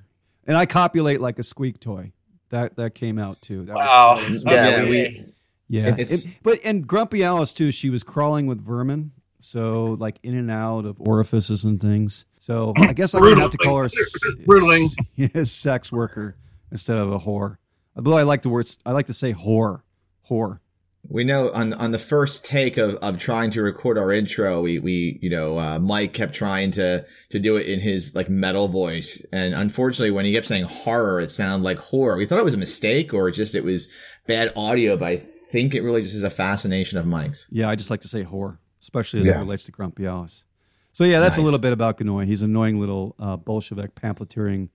and 0.47 0.57
I 0.57 0.67
copulate 0.67 1.21
like 1.21 1.39
a 1.39 1.43
squeak 1.43 1.81
toy. 1.81 2.13
That 2.51 2.77
that 2.77 2.95
came 2.95 3.19
out 3.19 3.41
too. 3.43 3.65
That 3.65 3.75
wow. 3.75 4.23
Was, 4.29 4.45
that 4.45 4.63
was, 4.63 4.77
yeah, 4.77 4.85
we, 4.85 5.25
yeah. 5.69 5.95
It, 5.99 6.39
but 6.43 6.61
and 6.65 6.87
Grumpy 6.87 7.25
Alice 7.25 7.53
too. 7.53 7.73
She 7.73 7.91
was 7.91 8.03
crawling 8.03 8.47
with 8.47 8.61
vermin, 8.61 9.13
so 9.43 9.97
like 9.99 10.19
in 10.23 10.37
and 10.37 10.51
out 10.51 10.85
of 10.85 11.01
orifices 11.01 11.65
and 11.65 11.81
things. 11.81 12.27
So 12.39 12.73
I 12.77 12.93
guess 12.93 13.15
I 13.15 13.21
would 13.21 13.39
have 13.39 13.51
to 13.51 13.59
call 13.59 13.79
her 13.79 13.85
s- 13.87 15.51
sex 15.51 15.93
worker 15.93 16.37
instead 16.71 16.97
of 16.99 17.13
a 17.13 17.19
whore. 17.19 17.57
Although 17.97 18.17
I 18.17 18.23
like 18.23 18.43
the 18.43 18.49
words, 18.49 18.79
I 18.87 18.93
like 18.93 19.07
to 19.07 19.13
say 19.13 19.33
whore, 19.33 19.83
whore. 20.31 20.61
We 21.09 21.25
know 21.25 21.51
on 21.51 21.73
on 21.75 21.91
the 21.91 21.99
first 21.99 22.45
take 22.45 22.77
of, 22.77 22.95
of 22.97 23.19
trying 23.19 23.51
to 23.51 23.63
record 23.63 23.99
our 23.99 24.13
intro, 24.13 24.61
we 24.63 24.79
we 24.79 25.19
you 25.21 25.31
know 25.31 25.59
uh, 25.59 25.79
Mike 25.81 26.13
kept 26.13 26.33
trying 26.33 26.71
to 26.73 27.05
to 27.31 27.39
do 27.41 27.57
it 27.57 27.67
in 27.67 27.81
his 27.81 28.15
like 28.15 28.31
metal 28.31 28.69
voice, 28.69 29.27
and 29.33 29.53
unfortunately, 29.53 30.13
when 30.13 30.25
he 30.25 30.33
kept 30.33 30.47
saying 30.47 30.65
horror, 30.65 31.19
it 31.21 31.33
sounded 31.33 31.65
like 31.65 31.79
horror. 31.79 32.17
We 32.17 32.25
thought 32.25 32.39
it 32.39 32.45
was 32.45 32.55
a 32.55 32.59
mistake 32.59 33.13
or 33.13 33.31
just 33.33 33.57
it 33.57 33.65
was 33.65 33.89
bad 34.29 34.53
audio, 34.55 34.97
but 34.97 35.09
I 35.09 35.17
think 35.17 35.75
it 35.75 35.83
really 35.83 36.03
just 36.03 36.15
is 36.15 36.23
a 36.23 36.31
fascination 36.31 36.99
of 36.99 37.05
Mike's. 37.07 37.49
Yeah, 37.51 37.69
I 37.69 37.75
just 37.75 37.91
like 37.91 38.01
to 38.03 38.09
say 38.09 38.23
whore 38.23 38.59
especially 38.83 39.21
as 39.21 39.29
yeah. 39.29 39.37
it 39.37 39.41
relates 39.41 39.65
to 39.65 39.73
Grumpy 39.73 40.07
Alice. 40.07 40.45
So 40.93 41.05
yeah, 41.05 41.21
that's 41.21 41.39
nice. 41.39 41.43
a 41.43 41.45
little 41.45 41.61
bit 41.61 41.73
about 41.73 41.97
Ganoy. 41.97 42.27
He's 42.27 42.43
an 42.43 42.51
annoying 42.51 42.79
little 42.79 43.15
uh, 43.19 43.37
Bolshevik 43.37 43.95
pamphleteering 43.95 44.69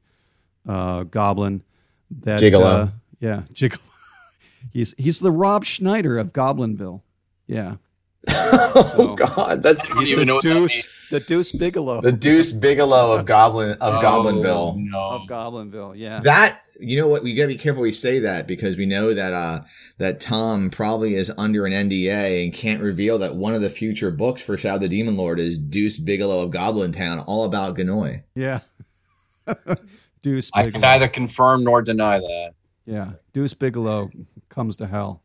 uh, 0.67 1.03
goblin. 1.03 1.63
That 2.21 2.39
Gigolo. 2.39 2.83
Uh, 2.83 2.87
yeah, 3.19 3.43
Gigolo. 3.53 3.87
he's 4.71 4.95
he's 4.97 5.19
the 5.19 5.31
Rob 5.31 5.65
Schneider 5.65 6.17
of 6.17 6.33
Goblinville. 6.33 7.01
Yeah. 7.45 7.75
oh 8.29 8.93
so, 8.95 9.15
God, 9.15 9.63
that's 9.63 9.87
the 9.87 10.39
Deuce, 10.41 10.87
the 11.09 11.19
Deuce 11.19 11.51
Bigalow, 11.51 12.01
the 12.01 12.11
Deuce 12.11 12.51
Bigalow 12.51 13.17
of 13.17 13.25
Goblin 13.25 13.71
of 13.79 13.95
oh, 13.95 14.01
Goblinville. 14.01 14.75
No. 14.77 14.99
Of 14.99 15.21
Goblinville, 15.27 15.97
yeah. 15.97 16.19
That 16.21 16.65
you 16.79 16.99
know 16.99 17.07
what 17.07 17.23
we 17.23 17.33
gotta 17.33 17.47
be 17.47 17.57
careful 17.57 17.83
we 17.83 17.91
say 17.91 18.19
that 18.19 18.47
because 18.47 18.75
we 18.75 18.85
know 18.85 19.13
that 19.13 19.33
uh 19.33 19.61
that 19.97 20.19
Tom 20.19 20.69
probably 20.69 21.15
is 21.15 21.31
under 21.37 21.65
an 21.65 21.73
NDA 21.73 22.43
and 22.43 22.53
can't 22.53 22.81
reveal 22.81 23.17
that 23.19 23.35
one 23.35 23.53
of 23.53 23.61
the 23.61 23.69
future 23.69 24.11
books 24.11 24.41
for 24.41 24.57
Shadow 24.57 24.79
the 24.79 24.89
Demon 24.89 25.15
Lord 25.15 25.39
is 25.39 25.57
Deuce 25.57 25.97
Bigalow 25.97 26.43
of 26.43 26.51
Goblin 26.51 26.91
Town, 26.91 27.19
all 27.19 27.43
about 27.43 27.77
Ganoy. 27.77 28.23
Yeah. 28.35 28.59
Deuce. 30.21 30.51
Bigalow. 30.51 30.67
I 30.67 30.71
can 30.71 30.81
neither 30.81 31.07
confirm 31.07 31.63
nor 31.63 31.81
deny 31.81 32.19
that. 32.19 32.53
Yeah, 32.85 33.13
Deuce 33.33 33.53
Bigalow 33.53 34.09
comes 34.49 34.77
to 34.77 34.87
hell. 34.87 35.21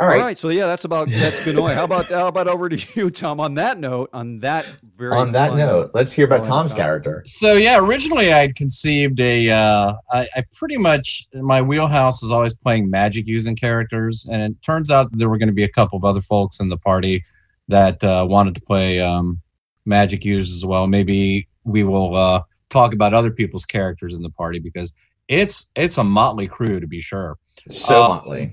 All 0.00 0.06
right. 0.06 0.20
All 0.20 0.26
right. 0.26 0.38
So 0.38 0.48
yeah, 0.48 0.66
that's 0.66 0.84
about 0.84 1.08
that's 1.08 1.46
Ganoy. 1.46 1.74
how 1.74 1.84
about 1.84 2.06
how 2.06 2.28
about 2.28 2.46
over 2.46 2.68
to 2.68 2.76
you, 2.94 3.10
Tom? 3.10 3.40
On 3.40 3.54
that 3.54 3.78
note, 3.78 4.10
on 4.12 4.40
that 4.40 4.64
very 4.96 5.12
on 5.12 5.32
that 5.32 5.54
note, 5.54 5.90
let's 5.92 6.12
hear 6.12 6.24
about 6.24 6.44
Tom's 6.44 6.72
character. 6.74 7.22
So 7.26 7.54
yeah, 7.54 7.78
originally 7.78 8.32
I'd 8.32 8.54
conceived 8.54 9.18
a. 9.20 9.50
Uh, 9.50 9.94
I, 10.12 10.28
I 10.36 10.44
pretty 10.54 10.76
much 10.76 11.26
my 11.34 11.60
wheelhouse 11.60 12.22
is 12.22 12.30
always 12.30 12.54
playing 12.54 12.90
magic 12.90 13.26
using 13.26 13.56
characters, 13.56 14.28
and 14.30 14.42
it 14.42 14.62
turns 14.62 14.90
out 14.90 15.10
that 15.10 15.16
there 15.16 15.28
were 15.28 15.38
going 15.38 15.48
to 15.48 15.54
be 15.54 15.64
a 15.64 15.68
couple 15.68 15.96
of 15.96 16.04
other 16.04 16.20
folks 16.20 16.60
in 16.60 16.68
the 16.68 16.78
party 16.78 17.22
that 17.66 18.02
uh, 18.04 18.24
wanted 18.28 18.54
to 18.54 18.60
play 18.62 19.00
um, 19.00 19.40
magic 19.84 20.24
users 20.24 20.54
as 20.54 20.64
well. 20.64 20.86
Maybe 20.86 21.48
we 21.64 21.82
will 21.82 22.14
uh, 22.14 22.42
talk 22.70 22.94
about 22.94 23.14
other 23.14 23.32
people's 23.32 23.64
characters 23.64 24.14
in 24.14 24.22
the 24.22 24.30
party 24.30 24.60
because 24.60 24.96
it's 25.26 25.72
it's 25.74 25.98
a 25.98 26.04
motley 26.04 26.46
crew 26.46 26.78
to 26.78 26.86
be 26.86 27.00
sure. 27.00 27.36
So 27.68 28.04
um, 28.04 28.10
motley 28.10 28.52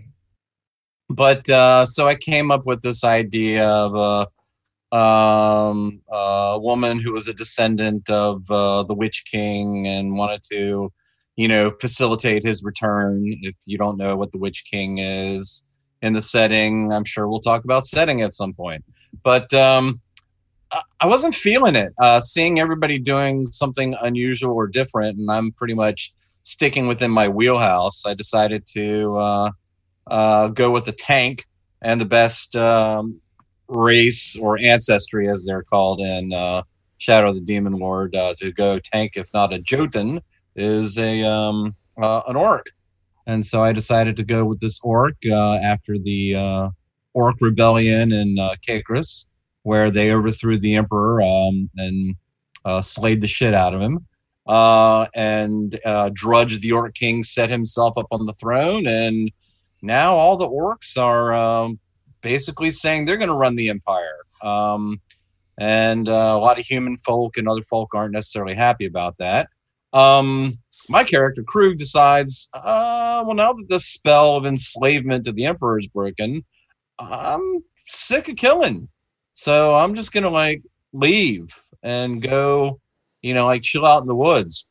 but 1.09 1.49
uh, 1.49 1.85
so 1.85 2.07
I 2.07 2.15
came 2.15 2.51
up 2.51 2.65
with 2.65 2.81
this 2.81 3.03
idea 3.03 3.67
of 3.67 3.95
a, 3.95 4.95
um, 4.95 6.01
a 6.09 6.57
woman 6.59 6.99
who 6.99 7.13
was 7.13 7.27
a 7.27 7.33
descendant 7.33 8.09
of 8.09 8.49
uh, 8.49 8.83
the 8.83 8.95
Witch 8.95 9.23
King 9.29 9.87
and 9.87 10.15
wanted 10.15 10.41
to, 10.51 10.91
you 11.35 11.47
know, 11.47 11.71
facilitate 11.81 12.43
his 12.43 12.63
return. 12.63 13.23
If 13.41 13.55
you 13.65 13.77
don't 13.77 13.97
know 13.97 14.15
what 14.15 14.31
the 14.31 14.37
Witch 14.37 14.63
King 14.69 14.97
is 14.97 15.67
in 16.01 16.13
the 16.13 16.21
setting, 16.21 16.91
I'm 16.91 17.05
sure 17.05 17.27
we'll 17.27 17.39
talk 17.39 17.63
about 17.63 17.85
setting 17.85 18.21
at 18.21 18.33
some 18.33 18.53
point. 18.53 18.83
But 19.23 19.53
um, 19.53 20.01
I 20.99 21.07
wasn't 21.07 21.35
feeling 21.35 21.75
it. 21.75 21.93
Uh, 21.99 22.19
seeing 22.19 22.59
everybody 22.59 22.99
doing 22.99 23.45
something 23.45 23.95
unusual 24.01 24.53
or 24.53 24.67
different, 24.67 25.17
and 25.17 25.29
I'm 25.29 25.51
pretty 25.51 25.73
much 25.73 26.13
sticking 26.43 26.87
within 26.87 27.11
my 27.11 27.27
wheelhouse. 27.27 28.05
I 28.05 28.13
decided 28.13 28.65
to 28.73 29.17
uh, 30.07 30.49
go 30.49 30.71
with 30.71 30.85
the 30.85 30.91
tank 30.91 31.45
and 31.81 31.99
the 31.99 32.05
best 32.05 32.55
um, 32.55 33.19
race 33.67 34.37
or 34.39 34.57
ancestry, 34.59 35.29
as 35.29 35.45
they're 35.45 35.63
called 35.63 36.01
in 36.01 36.33
uh, 36.33 36.63
Shadow 36.97 37.29
of 37.29 37.35
the 37.35 37.41
Demon 37.41 37.73
Lord, 37.73 38.15
uh, 38.15 38.33
to 38.39 38.51
go 38.51 38.79
tank, 38.79 39.13
if 39.15 39.29
not 39.33 39.53
a 39.53 39.59
Jotun, 39.59 40.21
is 40.55 40.97
a 40.97 41.23
um, 41.23 41.75
uh, 42.01 42.21
an 42.27 42.35
orc. 42.35 42.65
And 43.27 43.45
so 43.45 43.63
I 43.63 43.73
decided 43.73 44.15
to 44.17 44.23
go 44.23 44.45
with 44.45 44.59
this 44.59 44.79
orc 44.83 45.15
uh, 45.25 45.55
after 45.55 45.97
the 45.97 46.35
uh, 46.35 46.69
orc 47.13 47.37
rebellion 47.41 48.11
in 48.11 48.37
uh, 48.37 48.55
where 49.63 49.89
they 49.89 50.11
overthrew 50.11 50.59
the 50.59 50.75
emperor 50.75 51.21
um, 51.23 51.69
and 51.77 52.15
slayed 52.83 53.21
the 53.21 53.27
shit 53.27 53.53
out 53.53 53.73
of 53.73 53.81
him. 53.81 54.05
and 55.15 55.79
Drudge 56.13 56.61
the 56.61 56.71
Orc 56.71 56.93
King 56.93 57.23
set 57.23 57.49
himself 57.49 57.97
up 57.97 58.05
on 58.11 58.27
the 58.27 58.33
throne 58.33 58.85
and 58.85 59.31
now 59.81 60.13
all 60.13 60.37
the 60.37 60.47
orcs 60.47 60.97
are 60.97 61.33
um, 61.33 61.79
basically 62.21 62.71
saying 62.71 63.05
they're 63.05 63.17
going 63.17 63.29
to 63.29 63.35
run 63.35 63.55
the 63.55 63.69
empire. 63.69 64.25
Um, 64.41 65.01
and 65.57 66.09
uh, 66.09 66.33
a 66.35 66.39
lot 66.39 66.59
of 66.59 66.65
human 66.65 66.97
folk 66.97 67.37
and 67.37 67.47
other 67.47 67.61
folk 67.61 67.93
aren't 67.93 68.13
necessarily 68.13 68.55
happy 68.55 68.85
about 68.85 69.17
that. 69.19 69.49
Um, 69.93 70.57
my 70.89 71.03
character 71.03 71.43
Krug 71.43 71.77
decides, 71.77 72.49
uh, 72.53 73.23
well, 73.25 73.35
now 73.35 73.53
that 73.53 73.69
the 73.69 73.79
spell 73.79 74.35
of 74.35 74.45
enslavement 74.45 75.25
to 75.25 75.31
the 75.31 75.45
emperor 75.45 75.79
is 75.79 75.87
broken, 75.87 76.43
I'm 76.99 77.63
sick 77.87 78.27
of 78.27 78.35
killing, 78.35 78.89
so 79.33 79.75
I'm 79.75 79.95
just 79.95 80.11
gonna 80.11 80.29
like 80.29 80.63
leave 80.93 81.47
and 81.83 82.21
go, 82.21 82.79
you 83.21 83.33
know, 83.33 83.45
like 83.45 83.61
chill 83.61 83.85
out 83.85 84.01
in 84.01 84.07
the 84.07 84.15
woods. 84.15 84.69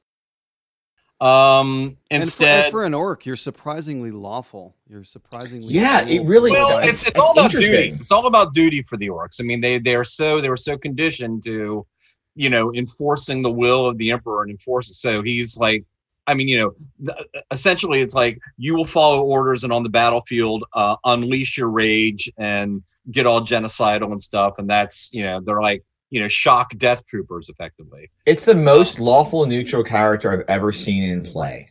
Um, 1.24 1.96
instead, 2.10 2.64
and 2.64 2.64
for, 2.66 2.80
for, 2.80 2.84
an 2.84 2.92
orc, 2.92 3.24
you're 3.24 3.34
surprisingly 3.34 4.10
lawful. 4.10 4.76
You're 4.86 5.04
surprisingly 5.04 5.66
yeah. 5.68 6.06
It 6.06 6.22
really 6.24 6.50
well. 6.50 6.78
It's 6.78 7.02
it's, 7.02 7.04
it's 7.04 7.18
all 7.18 7.32
about 7.32 7.50
duty. 7.50 7.96
It's 7.98 8.12
all 8.12 8.26
about 8.26 8.52
duty 8.52 8.82
for 8.82 8.98
the 8.98 9.08
orcs. 9.08 9.40
I 9.40 9.44
mean, 9.44 9.62
they 9.62 9.78
they're 9.78 10.04
so 10.04 10.42
they 10.42 10.50
were 10.50 10.56
so 10.58 10.76
conditioned 10.76 11.42
to, 11.44 11.86
you 12.34 12.50
know, 12.50 12.74
enforcing 12.74 13.40
the 13.40 13.50
will 13.50 13.86
of 13.86 13.96
the 13.96 14.10
emperor 14.10 14.42
and 14.42 14.50
enforcing. 14.50 14.92
So 14.92 15.22
he's 15.22 15.56
like, 15.56 15.86
I 16.26 16.34
mean, 16.34 16.46
you 16.46 16.58
know, 16.58 16.72
th- 17.06 17.26
essentially, 17.50 18.02
it's 18.02 18.14
like 18.14 18.38
you 18.58 18.76
will 18.76 18.84
follow 18.84 19.22
orders 19.22 19.64
and 19.64 19.72
on 19.72 19.82
the 19.82 19.88
battlefield, 19.88 20.64
uh, 20.74 20.96
unleash 21.04 21.56
your 21.56 21.70
rage 21.70 22.30
and 22.36 22.82
get 23.12 23.24
all 23.24 23.40
genocidal 23.40 24.10
and 24.10 24.20
stuff. 24.20 24.58
And 24.58 24.68
that's, 24.68 25.12
you 25.14 25.24
know, 25.24 25.40
they're 25.40 25.62
like, 25.62 25.82
you 26.14 26.20
know, 26.20 26.28
shock 26.28 26.70
death 26.76 27.04
troopers 27.06 27.48
effectively. 27.48 28.08
It's 28.24 28.44
the 28.44 28.54
most 28.54 29.00
lawful 29.00 29.46
neutral 29.46 29.82
character 29.82 30.30
I've 30.30 30.44
ever 30.48 30.70
seen 30.70 31.02
in 31.02 31.22
play. 31.22 31.68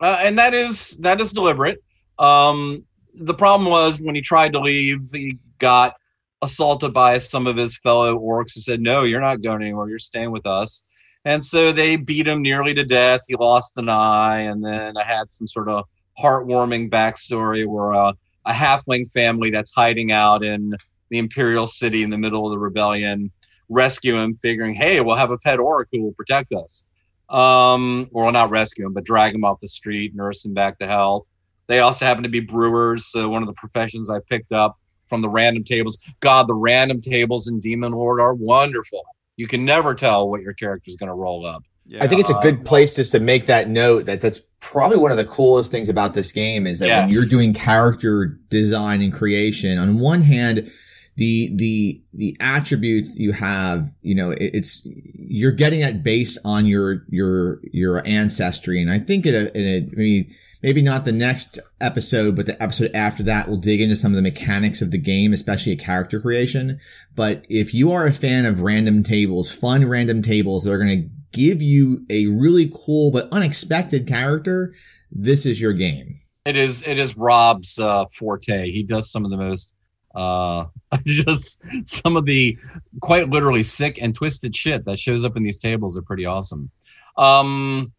Uh, 0.00 0.18
and 0.20 0.36
that 0.36 0.52
is 0.52 0.96
that 0.96 1.20
is 1.20 1.30
deliberate. 1.30 1.80
Um, 2.18 2.84
the 3.14 3.34
problem 3.34 3.70
was 3.70 4.02
when 4.02 4.16
he 4.16 4.20
tried 4.20 4.52
to 4.54 4.60
leave, 4.60 5.12
he 5.12 5.38
got 5.60 5.94
assaulted 6.42 6.92
by 6.92 7.18
some 7.18 7.46
of 7.46 7.56
his 7.56 7.78
fellow 7.78 8.18
orcs 8.18 8.56
and 8.56 8.64
said, 8.64 8.80
"No, 8.80 9.04
you're 9.04 9.20
not 9.20 9.42
going 9.42 9.62
anywhere. 9.62 9.88
You're 9.88 10.00
staying 10.00 10.32
with 10.32 10.44
us." 10.44 10.84
And 11.24 11.42
so 11.42 11.70
they 11.70 11.94
beat 11.94 12.26
him 12.26 12.42
nearly 12.42 12.74
to 12.74 12.84
death. 12.84 13.20
He 13.28 13.36
lost 13.36 13.78
an 13.78 13.88
eye, 13.88 14.40
and 14.40 14.62
then 14.64 14.96
I 14.96 15.04
had 15.04 15.30
some 15.30 15.46
sort 15.46 15.68
of 15.68 15.84
heartwarming 16.18 16.90
backstory 16.90 17.64
where 17.64 17.94
uh, 17.94 18.12
a 18.44 18.52
halfling 18.52 19.08
family 19.12 19.50
that's 19.50 19.72
hiding 19.72 20.10
out 20.10 20.42
in 20.42 20.74
the 21.10 21.18
imperial 21.18 21.68
city 21.68 22.02
in 22.02 22.10
the 22.10 22.18
middle 22.18 22.44
of 22.44 22.50
the 22.50 22.58
rebellion 22.58 23.30
rescue 23.74 24.16
him, 24.16 24.38
figuring, 24.40 24.74
"Hey, 24.74 25.00
we'll 25.00 25.16
have 25.16 25.30
a 25.30 25.38
pet 25.38 25.58
orc 25.58 25.88
who 25.92 26.02
will 26.02 26.12
protect 26.12 26.52
us." 26.52 26.88
Um, 27.28 28.08
or 28.12 28.30
not 28.32 28.50
rescue 28.50 28.86
him, 28.86 28.92
but 28.92 29.04
drag 29.04 29.34
him 29.34 29.44
off 29.44 29.58
the 29.58 29.68
street, 29.68 30.14
nurse 30.14 30.44
him 30.44 30.54
back 30.54 30.78
to 30.78 30.86
health. 30.86 31.30
They 31.66 31.80
also 31.80 32.04
happen 32.04 32.22
to 32.22 32.28
be 32.28 32.40
brewers, 32.40 33.06
so 33.06 33.28
one 33.28 33.42
of 33.42 33.48
the 33.48 33.54
professions 33.54 34.10
I 34.10 34.18
picked 34.28 34.52
up 34.52 34.78
from 35.08 35.22
the 35.22 35.28
random 35.28 35.64
tables. 35.64 35.98
God, 36.20 36.48
the 36.48 36.54
random 36.54 37.00
tables 37.00 37.48
in 37.48 37.60
Demon 37.60 37.92
Lord 37.92 38.20
are 38.20 38.34
wonderful. 38.34 39.02
You 39.36 39.46
can 39.46 39.64
never 39.64 39.94
tell 39.94 40.28
what 40.28 40.42
your 40.42 40.52
character 40.52 40.88
is 40.88 40.96
going 40.96 41.08
to 41.08 41.14
roll 41.14 41.46
up. 41.46 41.62
Yeah. 41.86 42.02
I 42.02 42.06
think 42.06 42.20
it's 42.20 42.30
a 42.30 42.40
good 42.40 42.64
place 42.64 42.96
just 42.96 43.12
to 43.12 43.20
make 43.20 43.46
that 43.46 43.68
note 43.68 44.06
that 44.06 44.22
that's 44.22 44.40
probably 44.60 44.96
one 44.96 45.10
of 45.10 45.18
the 45.18 45.24
coolest 45.24 45.70
things 45.70 45.90
about 45.90 46.14
this 46.14 46.32
game 46.32 46.66
is 46.66 46.78
that 46.78 46.86
yes. 46.86 47.02
when 47.02 47.10
you're 47.10 47.38
doing 47.38 47.52
character 47.52 48.38
design 48.48 49.02
and 49.02 49.12
creation, 49.12 49.78
on 49.78 49.98
one 49.98 50.22
hand, 50.22 50.70
the 51.16 51.54
the 51.56 52.02
the 52.12 52.36
attributes 52.40 53.16
you 53.18 53.32
have, 53.32 53.86
you 54.02 54.14
know, 54.14 54.30
it, 54.30 54.50
it's 54.54 54.86
you're 55.14 55.52
getting 55.52 55.80
that 55.80 56.02
based 56.02 56.38
on 56.44 56.66
your 56.66 57.04
your 57.08 57.60
your 57.72 58.02
ancestry, 58.06 58.80
and 58.80 58.90
I 58.90 58.98
think 58.98 59.26
it, 59.26 59.34
it, 59.34 59.56
it 59.56 59.88
maybe 59.96 60.30
maybe 60.62 60.82
not 60.82 61.04
the 61.04 61.12
next 61.12 61.60
episode, 61.80 62.34
but 62.34 62.46
the 62.46 62.60
episode 62.60 62.90
after 62.94 63.22
that, 63.22 63.46
we'll 63.46 63.58
dig 63.58 63.80
into 63.80 63.94
some 63.94 64.12
of 64.12 64.16
the 64.16 64.22
mechanics 64.22 64.80
of 64.80 64.90
the 64.90 64.98
game, 64.98 65.32
especially 65.32 65.72
a 65.72 65.76
character 65.76 66.18
creation. 66.18 66.78
But 67.14 67.44
if 67.48 67.74
you 67.74 67.92
are 67.92 68.06
a 68.06 68.12
fan 68.12 68.46
of 68.46 68.62
random 68.62 69.02
tables, 69.02 69.54
fun 69.54 69.86
random 69.86 70.22
tables 70.22 70.64
that 70.64 70.72
are 70.72 70.78
going 70.78 71.02
to 71.02 71.08
give 71.38 71.60
you 71.60 72.06
a 72.10 72.26
really 72.28 72.72
cool 72.74 73.10
but 73.10 73.28
unexpected 73.32 74.08
character, 74.08 74.72
this 75.12 75.44
is 75.44 75.60
your 75.60 75.74
game. 75.74 76.18
It 76.46 76.56
is. 76.56 76.82
It 76.86 76.98
is 76.98 77.16
Rob's 77.16 77.78
uh, 77.78 78.04
forte. 78.12 78.70
He 78.70 78.82
does 78.82 79.10
some 79.10 79.24
of 79.24 79.30
the 79.30 79.36
most 79.36 79.73
uh 80.14 80.66
just 81.04 81.62
some 81.84 82.16
of 82.16 82.24
the 82.24 82.56
quite 83.00 83.28
literally 83.28 83.62
sick 83.62 84.00
and 84.00 84.14
twisted 84.14 84.54
shit 84.54 84.84
that 84.84 84.98
shows 84.98 85.24
up 85.24 85.36
in 85.36 85.42
these 85.42 85.58
tables 85.58 85.98
are 85.98 86.02
pretty 86.02 86.24
awesome. 86.24 86.70
Um 87.16 87.92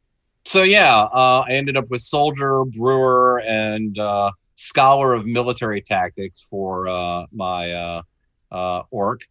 so 0.47 0.61
yeah 0.61 0.95
uh 0.95 1.43
i 1.47 1.51
ended 1.51 1.75
up 1.75 1.89
with 1.89 2.01
soldier 2.01 2.63
brewer 2.65 3.41
and 3.47 3.97
uh 3.97 4.31
scholar 4.53 5.13
of 5.13 5.25
military 5.25 5.81
tactics 5.81 6.47
for 6.49 6.87
uh 6.87 7.25
my 7.33 7.71
uh 7.71 8.01
uh 8.51 8.83
orc. 8.91 9.21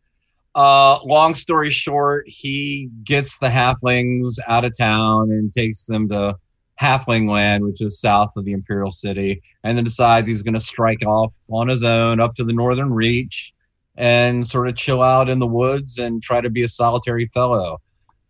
Uh 0.55 0.99
long 1.05 1.35
story 1.35 1.71
short 1.71 2.29
he 2.29 2.91
gets 3.05 3.39
the 3.39 3.47
halflings 3.47 4.39
out 4.49 4.65
of 4.65 4.77
town 4.77 5.31
and 5.31 5.53
takes 5.53 5.85
them 5.85 6.09
to 6.09 6.37
halfling 6.81 7.31
land, 7.31 7.65
which 7.65 7.81
is 7.81 8.01
south 8.01 8.31
of 8.37 8.45
the 8.45 8.53
imperial 8.53 8.91
city, 8.91 9.43
and 9.63 9.77
then 9.77 9.85
decides 9.85 10.27
he's 10.29 10.43
going 10.43 10.55
to 10.55 10.61
strike 10.61 11.05
off 11.07 11.35
on 11.49 11.69
his 11.69 11.85
own 11.85 12.21
up 12.21 12.35
to 12.35 12.45
the 12.45 12.53
northern 12.53 12.93
reach 12.93 13.53
and 13.97 14.47
sort 14.47 14.69
of 14.69 14.75
chill 14.75 15.03
out 15.03 15.29
in 15.29 15.39
the 15.39 15.47
woods 15.47 15.99
and 15.99 16.23
try 16.23 16.41
to 16.41 16.51
be 16.51 16.63
a 16.63 16.69
solitary 16.69 17.27
fellow. 17.27 17.79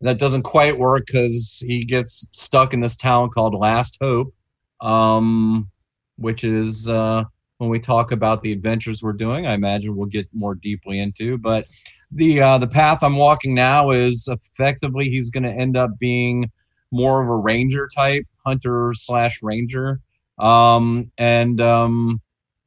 That 0.00 0.18
doesn't 0.18 0.42
quite 0.42 0.78
work 0.78 1.04
because 1.07 1.64
he 1.66 1.85
gets 1.85 2.28
stuck 2.33 2.74
in 2.74 2.80
this 2.80 2.96
town 2.96 3.30
called 3.30 3.54
Last 3.54 3.96
Hope, 4.02 4.35
um, 4.83 5.70
which 6.16 6.44
is 6.44 6.88
uh, 6.90 7.24
when 7.59 7.70
we 7.70 7.78
talk 7.78 8.12
about 8.12 8.42
the 8.42 8.52
adventures 8.52 9.02
we're 9.02 9.14
doing. 9.14 9.46
I 9.46 9.54
imagine 9.54 9.96
we'll 9.96 10.07
get 10.07 10.28
more 10.35 10.54
deeply 10.54 10.98
into, 10.98 11.38
but 11.38 11.64
the 12.11 12.40
uh, 12.40 12.59
the 12.59 12.68
path 12.68 13.02
I'm 13.02 13.16
walking 13.16 13.54
now 13.54 13.90
is 13.90 14.28
effectively 14.30 15.07
he's 15.07 15.30
going 15.30 15.44
to 15.44 15.52
end 15.52 15.76
up 15.76 15.98
being 15.98 16.50
more 16.94 17.20
of 17.20 17.28
a 17.28 17.37
ranger 17.37 17.88
type 17.94 18.24
hunter 18.46 18.92
slash 18.94 19.42
ranger. 19.42 20.00
Um, 20.38 21.12
and 21.18 21.61
um, 21.61 22.20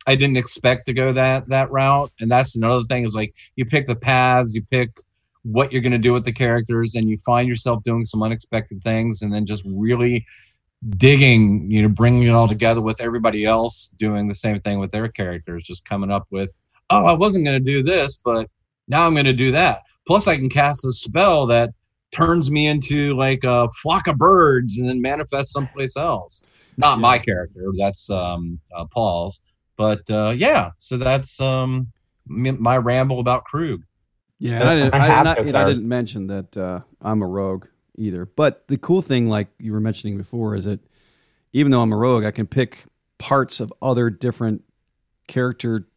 i 0.08 0.16
didn't 0.16 0.38
expect 0.38 0.86
to 0.86 0.94
go 0.94 1.12
that 1.14 1.50
that 1.50 1.72
route. 1.72 2.12
And 2.20 2.32
that's 2.32 2.56
another 2.56 2.84
thing 2.86 3.04
is 3.06 3.16
like 3.16 3.34
you 3.56 3.66
pick 3.66 3.86
the 3.86 3.96
paths 3.96 4.56
you 4.56 4.64
pick 4.72 4.90
what 5.44 5.72
you're 5.72 5.82
going 5.82 5.92
to 5.92 5.98
do 5.98 6.14
with 6.14 6.26
the 6.26 6.32
characters 6.32 6.96
and 6.96 7.10
you 7.10 7.18
find 7.26 7.48
yourself 7.48 7.84
doing 7.84 8.04
some 8.04 8.24
unexpected 8.24 8.82
things 8.82 9.22
and 9.22 9.34
then 9.34 9.46
just 9.46 9.66
really 9.68 10.26
digging 10.98 11.70
you 11.70 11.82
know 11.82 11.90
bringing 11.90 12.24
it 12.24 12.34
all 12.34 12.48
together 12.48 12.82
with 12.82 13.02
everybody 13.02 13.46
else 13.46 13.96
doing 13.98 14.28
the 14.28 14.36
same 14.36 14.60
thing 14.60 14.78
with 14.78 14.92
their 14.92 15.08
characters 15.08 15.64
just 15.64 15.88
coming 15.90 16.12
up 16.12 16.28
with 16.30 16.56
oh 16.92 17.06
i 17.06 17.14
wasn't 17.14 17.44
going 17.44 17.58
to 17.58 17.72
do 17.72 17.82
this 17.82 18.22
but 18.24 18.48
now 18.88 19.06
i'm 19.06 19.14
going 19.14 19.26
to 19.26 19.34
do 19.34 19.52
that. 19.52 19.82
Plus 20.06 20.28
i 20.28 20.38
can 20.38 20.50
cast 20.50 20.86
a 20.86 20.92
spell 20.92 21.46
that 21.48 21.72
turns 22.12 22.50
me 22.52 22.68
into 22.68 23.16
like 23.16 23.44
a 23.44 23.70
flock 23.82 24.08
of 24.08 24.18
birds 24.18 24.78
and 24.78 24.88
then 24.88 25.02
manifests 25.02 25.54
someplace 25.54 25.98
else. 25.98 26.46
Not 26.78 26.98
yeah. 26.98 27.02
my 27.02 27.20
character. 27.20 27.72
That's 27.78 28.10
um, 28.10 28.60
uh, 28.76 28.86
Paul's. 28.86 29.42
But 29.78 30.10
uh, 30.10 30.34
yeah, 30.36 30.72
so 30.78 30.98
that's 30.98 31.40
um, 31.40 31.92
my 32.26 32.78
ramble 32.78 33.20
about 33.20 33.44
Krug. 33.46 33.84
Yeah, 34.40 34.62
and 34.62 34.70
I 34.70 34.76
didn't, 34.76 34.94
I, 34.94 35.24
not, 35.24 35.38
and 35.40 35.58
I 35.58 35.68
didn't 35.68 35.88
mention 35.88 36.28
that 36.28 36.58
uh, 36.58 36.82
I'm 37.02 37.22
a 37.22 37.28
rogue 37.28 37.66
either. 37.98 38.26
But 38.26 38.68
the 38.68 38.78
cool 38.78 39.02
thing, 39.02 39.30
like 39.30 39.48
you 39.60 39.72
were 39.72 39.80
mentioning 39.80 40.18
before, 40.18 40.56
is 40.56 40.66
that 40.66 40.80
even 41.54 41.72
though 41.72 41.82
I'm 41.82 41.92
a 41.92 41.98
rogue, 41.98 42.24
I 42.24 42.32
can 42.32 42.46
pick 42.46 42.86
parts 43.18 43.60
of 43.60 43.74
other 43.82 44.10
different 44.10 44.64
character 45.28 45.88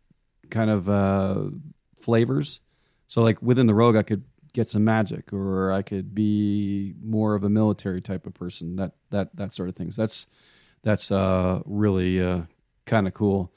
kind 0.50 0.70
of 0.70 0.88
uh, 0.88 1.50
flavors. 1.96 2.60
So, 3.06 3.22
like 3.22 3.42
within 3.42 3.66
the 3.66 3.74
rogue, 3.74 3.96
I 3.96 4.02
could 4.02 4.24
get 4.50 4.68
some 4.68 4.84
magic 4.84 5.32
or 5.32 5.72
I 5.72 5.82
could 5.82 6.14
be 6.14 6.94
more 7.02 7.34
of 7.34 7.44
a 7.44 7.48
military 7.48 8.00
type 8.00 8.26
of 8.26 8.34
person 8.34 8.76
that 8.76 8.92
that 9.10 9.34
that 9.36 9.54
sort 9.54 9.68
of 9.68 9.76
things. 9.76 9.96
That's 9.96 10.26
that's 10.82 11.12
uh, 11.12 11.60
really 11.64 12.22
uh, 12.22 12.42
kind 12.86 13.06
of 13.06 13.14
cool. 13.14 13.52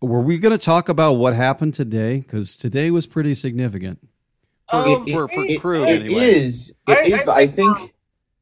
Were 0.00 0.20
we 0.20 0.38
going 0.38 0.56
to 0.56 0.64
talk 0.64 0.88
about 0.88 1.14
what 1.14 1.34
happened 1.34 1.74
today? 1.74 2.20
Because 2.20 2.56
today 2.56 2.90
was 2.90 3.06
pretty 3.06 3.34
significant. 3.34 4.00
For, 4.68 4.76
um, 4.76 5.06
for, 5.06 5.28
for 5.28 5.44
it, 5.44 5.60
crew 5.60 5.84
it, 5.84 5.88
anyway. 5.88 6.06
it 6.06 6.36
is. 6.36 6.78
It 6.88 6.98
I, 6.98 7.02
is, 7.02 7.22
I 7.22 7.24
but 7.24 7.34
I 7.36 7.46
think 7.46 7.78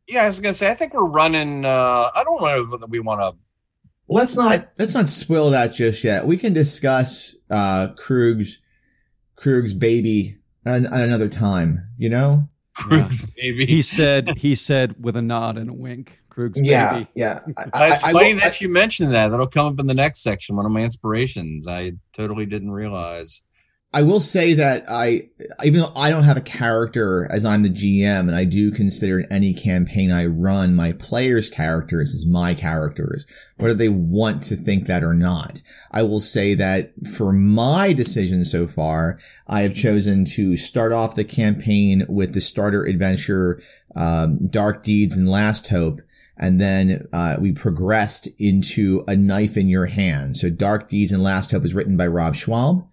yeah 0.06 0.22
I 0.22 0.26
was 0.26 0.40
going 0.40 0.52
to 0.52 0.58
say 0.58 0.70
I 0.70 0.74
think 0.74 0.94
we're 0.94 1.04
running 1.04 1.64
uh, 1.64 2.10
I 2.14 2.22
don't 2.24 2.40
know 2.40 2.76
that 2.76 2.88
we 2.88 3.00
want 3.00 3.20
to 3.20 3.34
let's 4.08 4.36
not 4.36 4.68
let's 4.78 4.94
not 4.94 5.08
spoil 5.08 5.50
that 5.50 5.72
just 5.72 6.04
yet. 6.04 6.26
We 6.26 6.36
can 6.36 6.52
discuss 6.52 7.36
uh 7.50 7.88
Krug's 7.96 8.62
Krug's 9.36 9.74
baby 9.74 10.39
another 10.64 11.28
time, 11.28 11.78
you 11.98 12.08
know? 12.08 12.48
Krug's 12.80 13.26
yeah. 13.36 13.42
baby. 13.42 13.66
He 13.66 13.82
said 13.82 14.38
he 14.38 14.54
said 14.54 15.02
with 15.02 15.16
a 15.16 15.22
nod 15.22 15.58
and 15.58 15.68
a 15.68 15.72
wink. 15.72 16.20
Krug's 16.30 16.60
yeah, 16.60 16.92
baby. 16.94 17.08
Yeah, 17.14 17.40
I, 17.74 17.88
It's 17.88 18.10
funny 18.10 18.32
that 18.34 18.60
you 18.60 18.68
mentioned 18.68 19.12
that. 19.12 19.28
That'll 19.28 19.46
come 19.46 19.66
up 19.66 19.80
in 19.80 19.86
the 19.86 19.94
next 19.94 20.22
section. 20.22 20.56
One 20.56 20.66
of 20.66 20.72
my 20.72 20.80
inspirations. 20.82 21.66
I 21.68 21.92
totally 22.12 22.46
didn't 22.46 22.70
realize. 22.70 23.48
I 23.92 24.04
will 24.04 24.20
say 24.20 24.54
that 24.54 24.84
I, 24.88 25.30
even 25.64 25.80
though 25.80 25.92
I 25.96 26.10
don't 26.10 26.22
have 26.22 26.36
a 26.36 26.42
character 26.42 27.26
as 27.28 27.44
I'm 27.44 27.62
the 27.62 27.68
GM, 27.68 28.20
and 28.20 28.36
I 28.36 28.44
do 28.44 28.70
consider 28.70 29.26
any 29.32 29.52
campaign 29.52 30.12
I 30.12 30.26
run, 30.26 30.76
my 30.76 30.92
players' 30.92 31.50
characters 31.50 32.14
as 32.14 32.24
my 32.24 32.54
characters, 32.54 33.26
whether 33.56 33.74
they 33.74 33.88
want 33.88 34.44
to 34.44 34.54
think 34.54 34.86
that 34.86 35.02
or 35.02 35.12
not. 35.12 35.60
I 35.90 36.04
will 36.04 36.20
say 36.20 36.54
that 36.54 36.92
for 37.16 37.32
my 37.32 37.92
decision 37.92 38.44
so 38.44 38.68
far, 38.68 39.18
I 39.48 39.62
have 39.62 39.74
chosen 39.74 40.24
to 40.36 40.56
start 40.56 40.92
off 40.92 41.16
the 41.16 41.24
campaign 41.24 42.06
with 42.08 42.32
the 42.32 42.40
starter 42.40 42.84
adventure, 42.84 43.60
um, 43.96 44.46
Dark 44.46 44.84
Deeds 44.84 45.16
and 45.16 45.28
Last 45.28 45.68
Hope, 45.68 46.00
and 46.36 46.60
then 46.60 47.08
uh, 47.12 47.38
we 47.40 47.50
progressed 47.50 48.28
into 48.40 49.02
a 49.08 49.16
knife 49.16 49.56
in 49.56 49.68
your 49.68 49.86
hand. 49.86 50.36
So 50.36 50.48
Dark 50.48 50.86
Deeds 50.86 51.10
and 51.10 51.24
Last 51.24 51.50
Hope 51.50 51.64
is 51.64 51.74
written 51.74 51.96
by 51.96 52.06
Rob 52.06 52.34
Schwalb 52.34 52.86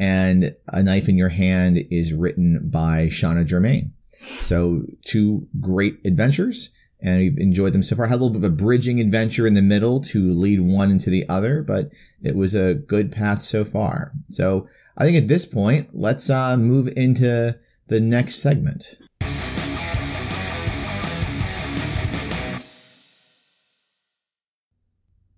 and 0.00 0.56
A 0.68 0.82
Knife 0.82 1.08
in 1.08 1.16
Your 1.16 1.28
Hand 1.28 1.78
is 1.90 2.14
written 2.14 2.70
by 2.70 3.08
Shanna 3.08 3.44
Germain. 3.44 3.92
So 4.40 4.82
two 5.04 5.46
great 5.60 6.00
adventures 6.04 6.74
and 7.02 7.18
we've 7.18 7.38
enjoyed 7.38 7.72
them 7.72 7.82
so 7.82 7.96
far. 7.96 8.06
Had 8.06 8.14
a 8.14 8.22
little 8.22 8.30
bit 8.30 8.44
of 8.44 8.52
a 8.52 8.56
bridging 8.56 9.00
adventure 9.00 9.46
in 9.46 9.54
the 9.54 9.62
middle 9.62 10.00
to 10.00 10.30
lead 10.30 10.60
one 10.60 10.90
into 10.90 11.10
the 11.10 11.28
other, 11.28 11.62
but 11.62 11.90
it 12.22 12.36
was 12.36 12.54
a 12.54 12.74
good 12.74 13.12
path 13.12 13.40
so 13.40 13.64
far. 13.64 14.12
So 14.28 14.68
I 14.96 15.04
think 15.04 15.16
at 15.16 15.28
this 15.28 15.46
point, 15.46 15.90
let's 15.92 16.28
uh, 16.28 16.56
move 16.56 16.88
into 16.96 17.58
the 17.86 18.00
next 18.00 18.42
segment. 18.42 18.98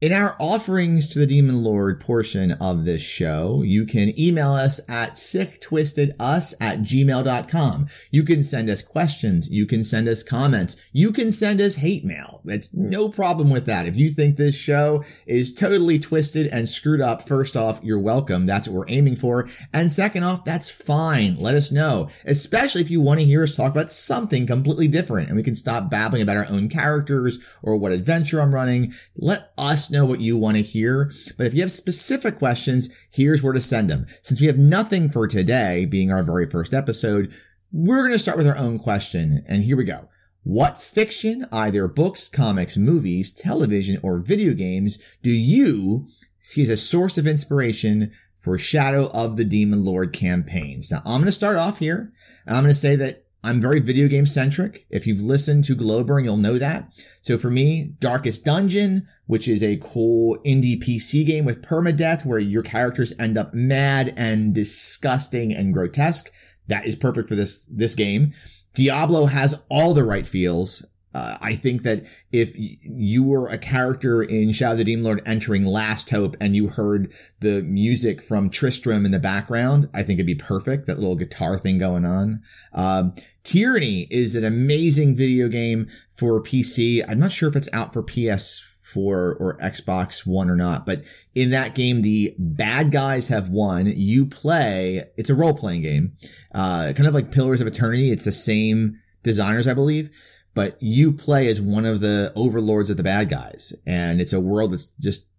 In 0.03 0.13
our 0.13 0.35
offerings 0.41 1.09
to 1.11 1.21
the 1.21 1.29
Demon 1.29 1.63
Lord 1.63 2.01
portion 2.01 2.51
of 2.61 2.85
this 2.85 3.09
show, 3.09 3.63
you 3.65 3.87
can 3.87 4.19
email 4.19 4.51
us 4.51 4.81
at 4.91 5.13
sicktwistedus 5.13 6.57
at 6.61 6.79
gmail.com. 6.81 7.87
You 8.11 8.25
can 8.25 8.43
send 8.43 8.69
us 8.69 8.83
questions. 8.83 9.49
You 9.53 9.65
can 9.65 9.85
send 9.85 10.09
us 10.09 10.25
comments. 10.25 10.91
You 10.93 11.13
can 11.13 11.31
send 11.31 11.61
us 11.61 11.77
hate 11.77 12.05
mail. 12.05 12.41
That's 12.45 12.69
no 12.73 13.11
problem 13.11 13.49
with 13.49 13.67
that. 13.67 13.87
If 13.87 13.95
you 13.95 14.09
think 14.09 14.37
this 14.37 14.61
show 14.61 15.05
is 15.25 15.55
totally 15.55 16.01
twisted 16.01 16.49
and 16.49 16.69
screwed 16.69 17.01
up, 17.01 17.23
first 17.23 17.57
off, 17.57 17.79
you're 17.85 18.01
welcome. 18.01 18.45
That's 18.45 18.67
what 18.67 18.79
we're 18.79 18.93
aiming 18.93 19.15
for. 19.15 19.47
And 19.73 19.93
second 19.93 20.25
off, 20.25 20.45
that's 20.45 20.69
fine. 20.69 21.39
Let 21.39 21.55
us 21.55 21.71
know, 21.71 22.09
especially 22.25 22.81
if 22.81 22.91
you 22.91 23.01
want 23.01 23.21
to 23.21 23.27
hear 23.27 23.45
us 23.45 23.55
talk 23.55 23.71
about 23.71 23.93
something 23.93 24.49
completely 24.49 24.89
different 24.89 25.29
and 25.29 25.37
we 25.37 25.45
can 25.45 25.55
stop 25.55 25.91
babbling 25.91 26.23
about 26.23 26.39
our 26.39 26.47
own 26.51 26.69
characters 26.69 27.39
or 27.63 27.77
what 27.77 27.93
adventure 27.93 28.41
I'm 28.41 28.53
running. 28.53 28.91
Let 29.17 29.53
us 29.57 29.92
know 29.93 30.07
what 30.07 30.21
you 30.21 30.37
want 30.37 30.57
to 30.57 30.63
hear. 30.63 31.11
But 31.37 31.47
if 31.47 31.55
you 31.55 31.61
have 31.61 31.71
specific 31.71 32.39
questions, 32.39 32.97
here's 33.13 33.43
where 33.43 33.53
to 33.53 33.61
send 33.61 33.91
them. 33.91 34.07
Since 34.23 34.41
we 34.41 34.47
have 34.47 34.59
nothing 34.59 35.11
for 35.11 35.27
today, 35.29 35.85
being 35.85 36.11
our 36.11 36.23
very 36.23 36.49
first 36.49 36.75
episode, 36.75 37.33
we're 37.71 38.03
going 38.03 38.13
to 38.13 38.19
start 38.19 38.37
with 38.37 38.47
our 38.47 38.59
own 38.59 38.79
question. 38.79 39.43
And 39.49 39.63
here 39.63 39.77
we 39.77 39.85
go. 39.85 40.09
What 40.45 40.83
fiction, 40.83 41.47
either 41.53 41.87
books, 41.87 42.29
comics, 42.29 42.77
movies, 42.77 43.33
television, 43.33 44.01
or 44.03 44.19
video 44.19 44.55
games 44.55 45.17
do 45.23 45.31
you 45.31 46.09
see 46.41 46.63
as 46.63 46.71
a 46.71 46.77
source 46.77 47.17
of 47.17 47.27
inspiration 47.27 48.11
for 48.41 48.59
Shadow 48.59 49.09
of 49.15 49.37
the 49.37 49.45
Demon 49.45 49.85
Lord 49.85 50.13
campaigns? 50.13 50.91
Now, 50.91 50.99
I'm 51.05 51.21
going 51.21 51.27
to 51.27 51.33
start 51.33 51.57
off 51.57 51.79
here. 51.79 52.13
And 52.47 52.57
I'm 52.57 52.65
going 52.65 52.75
to 52.75 52.79
say 52.79 52.97
that 52.97 53.25
I'm 53.45 53.61
very 53.61 53.81
video 53.81 54.09
game 54.09 54.27
centric. 54.27 54.87
If 54.91 55.07
you've 55.07 55.21
listened 55.21 55.65
to 55.65 55.75
Glowburn, 55.75 56.25
you'll 56.25 56.37
know 56.37 56.59
that. 56.59 56.93
So 57.23 57.39
for 57.39 57.51
me, 57.51 57.95
Darkest 57.99 58.45
Dungeon, 58.45 59.09
which 59.33 59.49
is 59.49 59.65
a 59.65 59.79
cool 59.79 60.37
indie 60.45 60.77
PC 60.77 61.25
game 61.25 61.47
with 61.47 61.65
permadeath 61.65 62.27
where 62.27 62.39
your 62.39 62.63
characters 62.63 63.19
end 63.19 63.39
up 63.39 63.55
mad 63.55 64.13
and 64.15 64.55
disgusting 64.55 65.55
and 65.55 65.73
grotesque. 65.73 66.31
That 66.69 66.85
is 66.85 66.95
perfect 66.95 67.31
for 67.31 67.35
this, 67.35 67.67
this 67.69 67.95
game. 67.95 68.33
Diablo 68.75 69.25
has 69.25 69.65
all 69.71 69.95
the 69.95 70.05
right 70.05 70.27
feels. 70.27 70.87
Uh, 71.15 71.39
I 71.41 71.55
think 71.55 71.83
that 71.83 72.05
if 72.31 72.55
you 72.59 73.25
were 73.25 73.49
a 73.49 73.57
character 73.57 74.23
in 74.23 74.53
Shadow 74.53 74.77
the 74.77 74.85
Demon 74.85 75.05
Lord 75.05 75.23
entering 75.25 75.65
Last 75.65 76.11
Hope 76.11 76.37
and 76.39 76.55
you 76.55 76.69
heard 76.69 77.11
the 77.41 77.63
music 77.63 78.23
from 78.23 78.51
Tristram 78.51 79.07
in 79.07 79.13
the 79.13 79.19
background, 79.19 79.89
I 79.95 80.03
think 80.03 80.19
it'd 80.19 80.27
be 80.27 80.35
perfect. 80.35 80.87
That 80.87 80.99
little 80.99 81.17
guitar 81.17 81.59
thing 81.59 81.79
going 81.79 82.05
on. 82.05 82.43
Um, 82.75 83.15
Tyranny 83.45 84.09
is 84.11 84.37
an 84.37 84.45
amazing 84.45 85.17
video 85.17 85.49
game 85.49 85.87
for 86.15 86.43
PC. 86.43 87.01
I'm 87.09 87.19
not 87.19 87.33
sure 87.33 87.49
if 87.49 87.57
it's 87.57 87.73
out 87.73 87.95
for 87.95 88.03
PS4 88.03 88.72
or 88.97 89.57
Xbox 89.59 90.27
One 90.27 90.51
or 90.51 90.57
not, 90.57 90.87
but 90.87 91.03
in 91.35 91.51
that 91.51 91.75
game, 91.75 92.03
the 92.03 92.35
bad 92.39 92.93
guys 92.93 93.29
have 93.29 93.49
won. 93.49 93.87
You 93.87 94.27
play, 94.27 95.03
it's 95.17 95.31
a 95.31 95.35
role 95.35 95.55
playing 95.55 95.83
game, 95.83 96.13
uh, 96.55 96.93
kind 96.95 97.07
of 97.07 97.15
like 97.15 97.33
Pillars 97.33 97.61
of 97.61 97.67
Eternity. 97.67 98.11
It's 98.11 98.25
the 98.25 98.33
same 98.33 98.99
designers, 99.23 99.67
I 99.67 99.75
believe 99.75 100.11
but 100.55 100.77
you 100.81 101.13
play 101.13 101.47
as 101.47 101.61
one 101.61 101.85
of 101.85 102.01
the 102.01 102.33
overlords 102.37 102.91
of 102.91 102.97
the 102.97 103.03
bad 103.03 103.31
guys. 103.31 103.75
And 103.87 104.21
it's 104.21 104.33
a 104.33 104.41
world 104.41 104.73
that's 104.73 104.89
just 105.01 105.31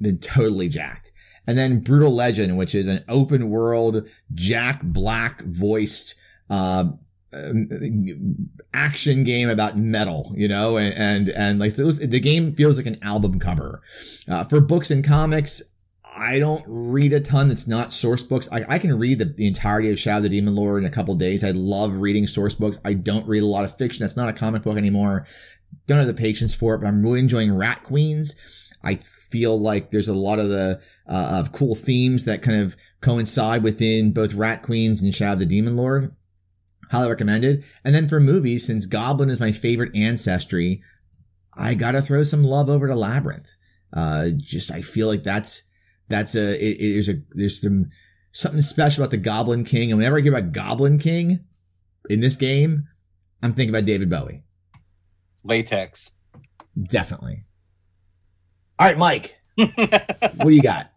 been 0.00 0.18
totally 0.18 0.68
jacked. 0.68 1.12
And 1.46 1.56
then 1.56 1.80
Brutal 1.80 2.14
Legend, 2.14 2.58
which 2.58 2.74
is 2.74 2.86
an 2.86 3.04
open 3.08 3.48
world, 3.48 4.08
Jack 4.32 4.82
Black 4.82 5.42
voiced, 5.44 6.20
uh, 6.48 6.90
action 8.74 9.24
game 9.24 9.48
about 9.48 9.76
metal, 9.76 10.32
you 10.36 10.48
know, 10.48 10.76
and, 10.76 10.94
and, 10.96 11.28
and 11.30 11.58
like, 11.58 11.72
so 11.72 11.86
was, 11.86 12.00
the 12.00 12.20
game 12.20 12.54
feels 12.54 12.76
like 12.76 12.86
an 12.86 13.02
album 13.02 13.38
cover. 13.38 13.82
Uh, 14.28 14.44
for 14.44 14.60
books 14.60 14.90
and 14.90 15.06
comics, 15.06 15.74
I 16.16 16.38
don't 16.38 16.64
read 16.66 17.12
a 17.12 17.20
ton 17.20 17.48
that's 17.48 17.68
not 17.68 17.92
source 17.92 18.22
books. 18.22 18.50
I, 18.52 18.64
I 18.68 18.78
can 18.78 18.98
read 18.98 19.18
the, 19.18 19.26
the, 19.26 19.46
entirety 19.46 19.90
of 19.90 19.98
Shadow 19.98 20.22
the 20.22 20.28
Demon 20.28 20.54
Lord 20.56 20.82
in 20.82 20.88
a 20.88 20.92
couple 20.92 21.14
days. 21.14 21.44
I 21.44 21.52
love 21.52 21.94
reading 21.94 22.26
source 22.26 22.54
books. 22.54 22.80
I 22.84 22.94
don't 22.94 23.26
read 23.28 23.42
a 23.42 23.46
lot 23.46 23.64
of 23.64 23.76
fiction. 23.76 24.02
That's 24.02 24.16
not 24.16 24.28
a 24.28 24.32
comic 24.32 24.62
book 24.62 24.76
anymore. 24.76 25.26
Don't 25.86 25.98
have 25.98 26.06
the 26.06 26.14
patience 26.14 26.54
for 26.54 26.74
it, 26.74 26.80
but 26.80 26.88
I'm 26.88 27.02
really 27.02 27.20
enjoying 27.20 27.56
Rat 27.56 27.84
Queens. 27.84 28.72
I 28.82 28.96
feel 28.96 29.58
like 29.58 29.90
there's 29.90 30.08
a 30.08 30.14
lot 30.14 30.38
of 30.38 30.48
the, 30.48 30.82
uh, 31.06 31.40
of 31.40 31.52
cool 31.52 31.74
themes 31.74 32.24
that 32.24 32.42
kind 32.42 32.60
of 32.60 32.76
coincide 33.00 33.62
within 33.62 34.12
both 34.12 34.34
Rat 34.34 34.62
Queens 34.62 35.02
and 35.02 35.14
Shadow 35.14 35.38
the 35.38 35.46
Demon 35.46 35.76
Lord. 35.76 36.14
Highly 36.90 37.10
recommended. 37.10 37.64
And 37.84 37.94
then 37.94 38.08
for 38.08 38.20
movies, 38.20 38.66
since 38.66 38.86
Goblin 38.86 39.30
is 39.30 39.40
my 39.40 39.52
favorite 39.52 39.94
ancestry, 39.94 40.82
I 41.56 41.74
gotta 41.74 42.00
throw 42.00 42.22
some 42.22 42.42
love 42.42 42.68
over 42.68 42.88
to 42.88 42.96
Labyrinth. 42.96 43.54
Uh, 43.92 44.26
just, 44.36 44.72
I 44.72 44.82
feel 44.82 45.08
like 45.08 45.22
that's, 45.22 45.68
that's 46.08 46.34
a, 46.34 46.54
it, 46.54 46.76
it, 46.80 46.92
there's 46.92 47.08
a, 47.08 47.14
there's 47.30 47.60
some, 47.60 47.90
something 48.32 48.62
special 48.62 49.02
about 49.02 49.10
the 49.10 49.16
Goblin 49.18 49.64
King. 49.64 49.90
And 49.90 49.98
whenever 49.98 50.18
I 50.18 50.20
hear 50.20 50.36
about 50.36 50.52
Goblin 50.52 50.98
King 50.98 51.40
in 52.08 52.20
this 52.20 52.36
game, 52.36 52.88
I'm 53.42 53.52
thinking 53.52 53.74
about 53.74 53.86
David 53.86 54.10
Bowie. 54.10 54.42
Latex. 55.44 56.12
Definitely. 56.80 57.44
All 58.78 58.88
right, 58.88 58.98
Mike. 58.98 59.40
what 59.54 60.46
do 60.46 60.50
you 60.50 60.62
got? 60.62 60.90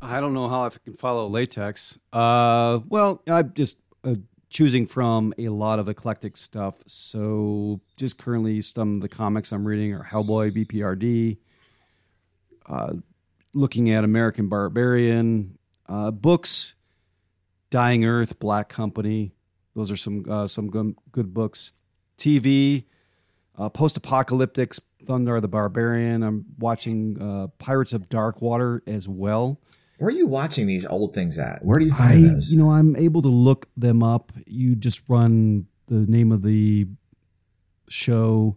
I 0.00 0.20
don't 0.20 0.34
know 0.34 0.48
how 0.48 0.64
I 0.64 0.70
can 0.70 0.94
follow 0.94 1.26
latex. 1.26 1.98
Uh, 2.12 2.80
well, 2.88 3.22
I'm 3.26 3.52
just 3.54 3.80
uh, 4.04 4.14
choosing 4.56 4.86
from 4.86 5.34
a 5.36 5.50
lot 5.50 5.78
of 5.78 5.86
eclectic 5.86 6.34
stuff. 6.34 6.82
So, 6.86 7.82
just 7.98 8.18
currently, 8.18 8.62
some 8.62 8.94
of 8.94 9.00
the 9.02 9.08
comics 9.08 9.52
I'm 9.52 9.68
reading 9.68 9.92
are 9.92 10.02
Hellboy, 10.02 10.52
BPRD, 10.52 11.36
uh, 12.64 12.94
looking 13.52 13.90
at 13.90 14.02
American 14.02 14.48
Barbarian 14.48 15.58
uh, 15.86 16.10
books, 16.10 16.74
Dying 17.68 18.06
Earth, 18.06 18.38
Black 18.38 18.70
Company. 18.70 19.32
Those 19.74 19.90
are 19.90 19.96
some 19.96 20.24
uh, 20.26 20.46
some 20.46 20.70
good, 20.70 20.94
good 21.12 21.34
books. 21.34 21.72
TV, 22.16 22.84
uh, 23.58 23.68
post 23.68 23.98
apocalyptic, 23.98 24.72
Thundarr 25.04 25.42
the 25.42 25.48
Barbarian. 25.48 26.22
I'm 26.22 26.46
watching 26.58 27.20
uh, 27.20 27.48
Pirates 27.58 27.92
of 27.92 28.08
Darkwater 28.08 28.80
as 28.88 29.06
well. 29.06 29.60
Where 29.98 30.08
are 30.08 30.16
you 30.16 30.26
watching 30.26 30.66
these 30.66 30.84
old 30.86 31.14
things 31.14 31.38
at? 31.38 31.64
Where 31.64 31.78
do 31.78 31.86
you 31.86 31.92
find 31.92 32.12
I, 32.12 32.34
those? 32.34 32.52
You 32.52 32.58
know, 32.58 32.70
I'm 32.70 32.96
able 32.96 33.22
to 33.22 33.28
look 33.28 33.66
them 33.76 34.02
up. 34.02 34.30
You 34.46 34.76
just 34.76 35.08
run 35.08 35.66
the 35.86 36.06
name 36.06 36.32
of 36.32 36.42
the 36.42 36.86
show 37.88 38.56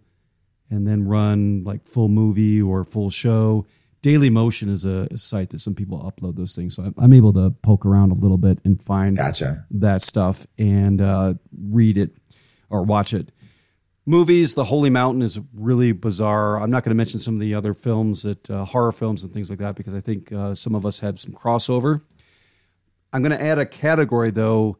and 0.69 0.85
then 0.85 1.07
run 1.07 1.63
like 1.63 1.85
full 1.85 2.09
movie 2.09 2.61
or 2.61 2.83
full 2.83 3.09
show 3.09 3.65
Daily 4.01 4.29
Motion 4.29 4.69
is 4.69 4.85
a, 4.85 5.17
site 5.17 5.49
that 5.49 5.59
some 5.59 5.75
people 5.75 5.99
upload 5.99 6.37
those 6.37 6.55
things, 6.55 6.75
so 6.75 6.91
I'm, 6.97 7.11
able 7.11 7.33
to 7.33 7.53
poke 7.63 7.85
around 7.85 8.11
a 8.11 8.15
little 8.15 8.37
bit 8.37 8.61
and 8.63 8.79
find 8.79 9.17
gotcha. 9.17 9.65
that 9.71 10.01
stuff 10.01 10.45
and 10.57 11.01
uh, 11.01 11.33
read 11.51 11.97
it 11.97 12.15
or 12.69 12.83
watch 12.83 13.13
it. 13.13 13.31
Movies, 14.09 14.55
The 14.55 14.63
Holy 14.63 14.89
Mountain 14.89 15.21
is 15.21 15.39
really 15.53 15.91
bizarre. 15.91 16.59
I'm 16.59 16.71
not 16.71 16.83
going 16.83 16.89
to 16.89 16.95
mention 16.95 17.19
some 17.19 17.35
of 17.35 17.39
the 17.39 17.53
other 17.53 17.73
films 17.73 18.23
that 18.23 18.49
uh, 18.49 18.65
horror 18.65 18.91
films 18.91 19.23
and 19.23 19.31
things 19.31 19.51
like 19.51 19.59
that 19.59 19.75
because 19.75 19.93
I 19.93 20.01
think 20.01 20.31
uh, 20.31 20.55
some 20.55 20.73
of 20.73 20.83
us 20.83 21.01
have 21.01 21.19
some 21.19 21.31
crossover. 21.31 22.01
I'm 23.13 23.21
going 23.21 23.37
to 23.37 23.41
add 23.41 23.59
a 23.59 23.67
category 23.67 24.31
though, 24.31 24.79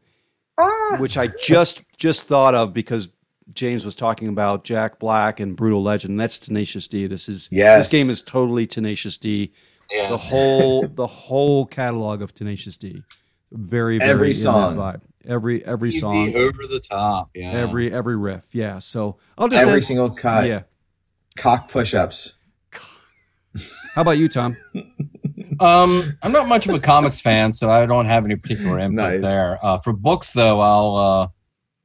ah. 0.58 0.96
which 0.98 1.16
I 1.16 1.28
just 1.28 1.84
just 1.96 2.24
thought 2.24 2.56
of 2.56 2.74
because 2.74 3.10
James 3.54 3.86
was 3.86 3.94
talking 3.94 4.30
about 4.30 4.64
Jack 4.64 4.98
Black 4.98 5.40
and 5.40 5.56
Brutal 5.56 5.84
Legend. 5.84 6.20
That's 6.20 6.40
Tenacious 6.40 6.88
D. 6.88 7.06
This 7.06 7.30
is 7.30 7.50
yes. 7.52 7.84
This 7.84 7.92
game 7.92 8.10
is 8.10 8.24
totally 8.24 8.66
Tenacious 8.66 9.20
D. 9.20 9.54
Yes. 9.92 10.10
The 10.10 10.18
whole 10.18 10.88
the 10.88 11.08
whole 11.08 11.68
catalog 11.68 12.24
of 12.24 12.34
Tenacious 12.34 12.80
D. 12.80 13.04
Very 13.52 14.00
very 14.00 14.10
every 14.10 14.34
song 14.34 14.76
vibe. 14.76 15.02
Every 15.26 15.64
every 15.66 15.90
Easy 15.90 16.00
song 16.00 16.36
over 16.36 16.66
the 16.68 16.80
top. 16.80 17.30
Yeah. 17.34 17.52
Every 17.52 17.92
every 17.92 18.16
riff. 18.16 18.48
Yeah. 18.54 18.78
So 18.80 19.18
I'll 19.38 19.48
just 19.48 19.64
every 19.64 19.76
end, 19.76 19.86
single 19.86 20.10
cut. 20.12 20.48
Yeah. 20.48 20.64
Cock 21.38 21.70
push 21.70 21.94
ups. 21.94 22.36
How 23.96 24.02
about 24.02 24.18
you, 24.18 24.30
Tom? 24.30 24.56
um, 25.60 26.04
I'm 26.24 26.32
not 26.32 26.48
much 26.48 26.68
of 26.68 26.76
a 26.76 26.80
comics 26.80 27.20
fan, 27.22 27.52
so 27.52 27.70
I 27.70 27.86
don't 27.86 28.06
have 28.06 28.26
any 28.26 28.36
particular 28.36 28.80
input 28.80 28.96
nice. 28.96 29.22
there. 29.22 29.58
Uh, 29.62 29.80
for 29.80 29.94
books, 29.94 30.32
though, 30.32 30.62
I'll 30.62 30.96
uh, 30.96 31.28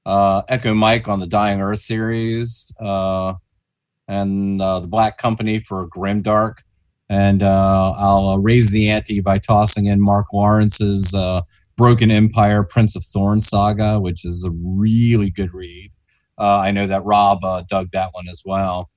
uh, 0.06 0.42
Echo 0.48 0.74
Mike 0.74 1.08
on 1.08 1.20
the 1.20 1.26
Dying 1.26 1.60
Earth 1.60 1.80
series, 1.80 2.74
uh, 2.80 3.34
and 4.08 4.60
uh, 4.60 4.80
the 4.80 4.88
Black 4.88 5.18
Company 5.18 5.58
for 5.58 5.88
Grimdark. 5.88 6.58
And 7.10 7.42
uh, 7.42 7.92
I'll 7.96 8.28
uh, 8.28 8.38
raise 8.38 8.70
the 8.70 8.88
ante 8.88 9.20
by 9.20 9.38
tossing 9.38 9.86
in 9.86 10.00
Mark 10.00 10.32
Lawrence's 10.32 11.14
uh, 11.14 11.42
Broken 11.76 12.10
Empire 12.10 12.64
Prince 12.64 12.96
of 12.96 13.04
Thorns 13.04 13.48
saga, 13.48 14.00
which 14.00 14.24
is 14.24 14.44
a 14.44 14.50
really 14.52 15.30
good 15.30 15.52
read. 15.52 15.90
I 16.38 16.70
know 16.70 16.86
that 16.86 17.04
Rob 17.04 17.40
dug 17.68 17.90
that 17.92 18.10
one 18.12 18.28
as 18.28 18.42
well. 18.44 18.90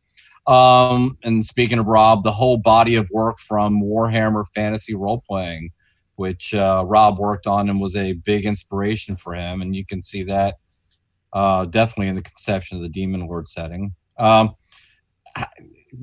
Um, 0.48 1.18
and 1.24 1.46
speaking 1.46 1.78
of 1.78 1.86
Rob, 1.86 2.24
the 2.24 2.32
whole 2.32 2.58
body 2.58 2.96
of 2.96 3.10
work 3.12 3.38
from 3.38 3.82
Warhammer 3.82 4.46
Fantasy 4.56 4.96
Role 4.96 5.22
Playing, 5.28 5.72
which 6.16 6.54
Rob 6.54 7.20
worked 7.20 7.48
on 7.48 7.70
and 7.70 7.82
was 7.82 7.96
a 7.96 8.14
big 8.14 8.46
inspiration 8.46 9.16
for 9.16 9.34
him. 9.34 9.62
And 9.62 9.76
you 9.76 9.86
can 9.86 10.02
see 10.02 10.24
that 10.24 10.56
uh, 11.34 11.66
definitely 11.66 12.08
in 12.08 12.16
the 12.16 12.22
conception 12.22 12.78
of 12.78 12.84
the 12.84 12.90
demon 12.90 13.28
lord 13.28 13.48
setting. 13.48 13.94
Um, 14.18 14.56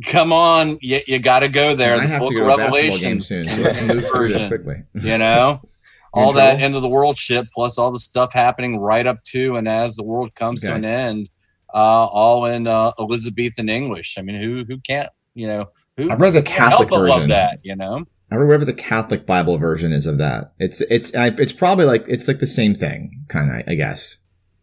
come 0.06 0.32
on, 0.32 0.78
you, 0.80 1.00
you 1.06 1.18
got 1.18 1.40
to 1.40 1.48
go 1.48 1.74
there. 1.74 1.94
I 1.94 2.00
the 2.00 2.06
have 2.06 2.20
Book 2.20 2.30
to 2.30 2.34
go 2.34 2.46
to 2.46 2.54
a 2.54 2.56
basketball 2.56 2.98
game 2.98 3.20
soon, 3.20 3.44
so 3.44 3.62
let's 3.62 3.80
move 3.80 4.06
through 4.06 4.32
this 4.32 4.46
quickly. 4.46 4.82
You 4.94 5.18
know, 5.18 5.60
all 6.14 6.33
that 6.33 6.61
end 6.61 6.74
of 6.77 6.83
the 6.83 6.88
world 6.88 7.16
shit, 7.16 7.50
plus 7.50 7.79
all 7.79 7.90
the 7.90 7.98
stuff 7.98 8.33
happening 8.33 8.79
right 8.79 9.07
up 9.07 9.22
to 9.24 9.57
and 9.57 9.68
as 9.68 9.96
the 9.96 10.05
world 10.05 10.35
comes 10.35 10.61
to 10.62 10.72
an 10.72 10.85
end, 10.85 11.29
uh, 11.72 12.07
all 12.07 12.46
in 12.46 12.66
uh, 12.66 12.92
Elizabethan 12.98 13.68
English. 13.68 14.16
I 14.18 14.22
mean, 14.22 14.40
who 14.40 14.64
who 14.66 14.79
can't, 14.81 15.11
you 15.35 15.46
know, 15.46 15.66
who 15.96 16.11
I've 16.11 16.20
read 16.20 16.35
the 16.35 16.42
Catholic 16.42 16.88
version. 16.90 17.29
that, 17.29 17.61
you 17.62 17.77
know. 17.77 18.05
I 18.33 18.37
read 18.37 18.46
whatever 18.46 18.64
the 18.64 18.74
Catholic 18.74 19.27
Bible 19.27 19.59
version 19.59 19.92
is 19.92 20.07
of 20.07 20.18
that. 20.18 20.53
It's 20.59 20.81
it's 20.83 21.14
I, 21.14 21.29
it's 21.38 21.53
probably 21.53 21.85
like 21.85 22.09
it's 22.09 22.27
like 22.27 22.38
the 22.38 22.46
same 22.46 22.74
thing, 22.74 23.24
kind 23.29 23.50
of. 23.50 23.68
I 23.68 23.74
guess. 23.74 24.18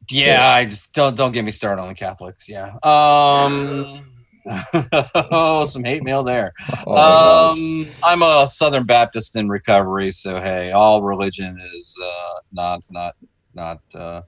Yeah, 0.09 0.37
Ish. 0.37 0.43
I 0.43 0.65
just 0.65 0.93
don't 0.93 1.15
don't 1.15 1.31
get 1.31 1.45
me 1.45 1.51
started 1.51 1.81
on 1.81 1.87
the 1.87 1.95
Catholics. 1.95 2.49
Yeah. 2.49 2.73
Um. 2.83 4.10
oh, 5.31 5.65
some 5.65 5.83
hate 5.83 6.03
mail 6.03 6.23
there. 6.23 6.53
Oh 6.87 7.51
um, 7.51 7.85
I'm 8.03 8.21
a 8.21 8.47
Southern 8.47 8.85
Baptist 8.85 9.35
in 9.35 9.49
recovery, 9.49 10.11
so 10.11 10.39
hey, 10.39 10.71
all 10.71 11.03
religion 11.03 11.59
is 11.73 11.97
uh, 12.03 12.39
not 12.51 12.83
not 12.89 13.15
not. 13.53 13.79
Uh, 13.93 14.21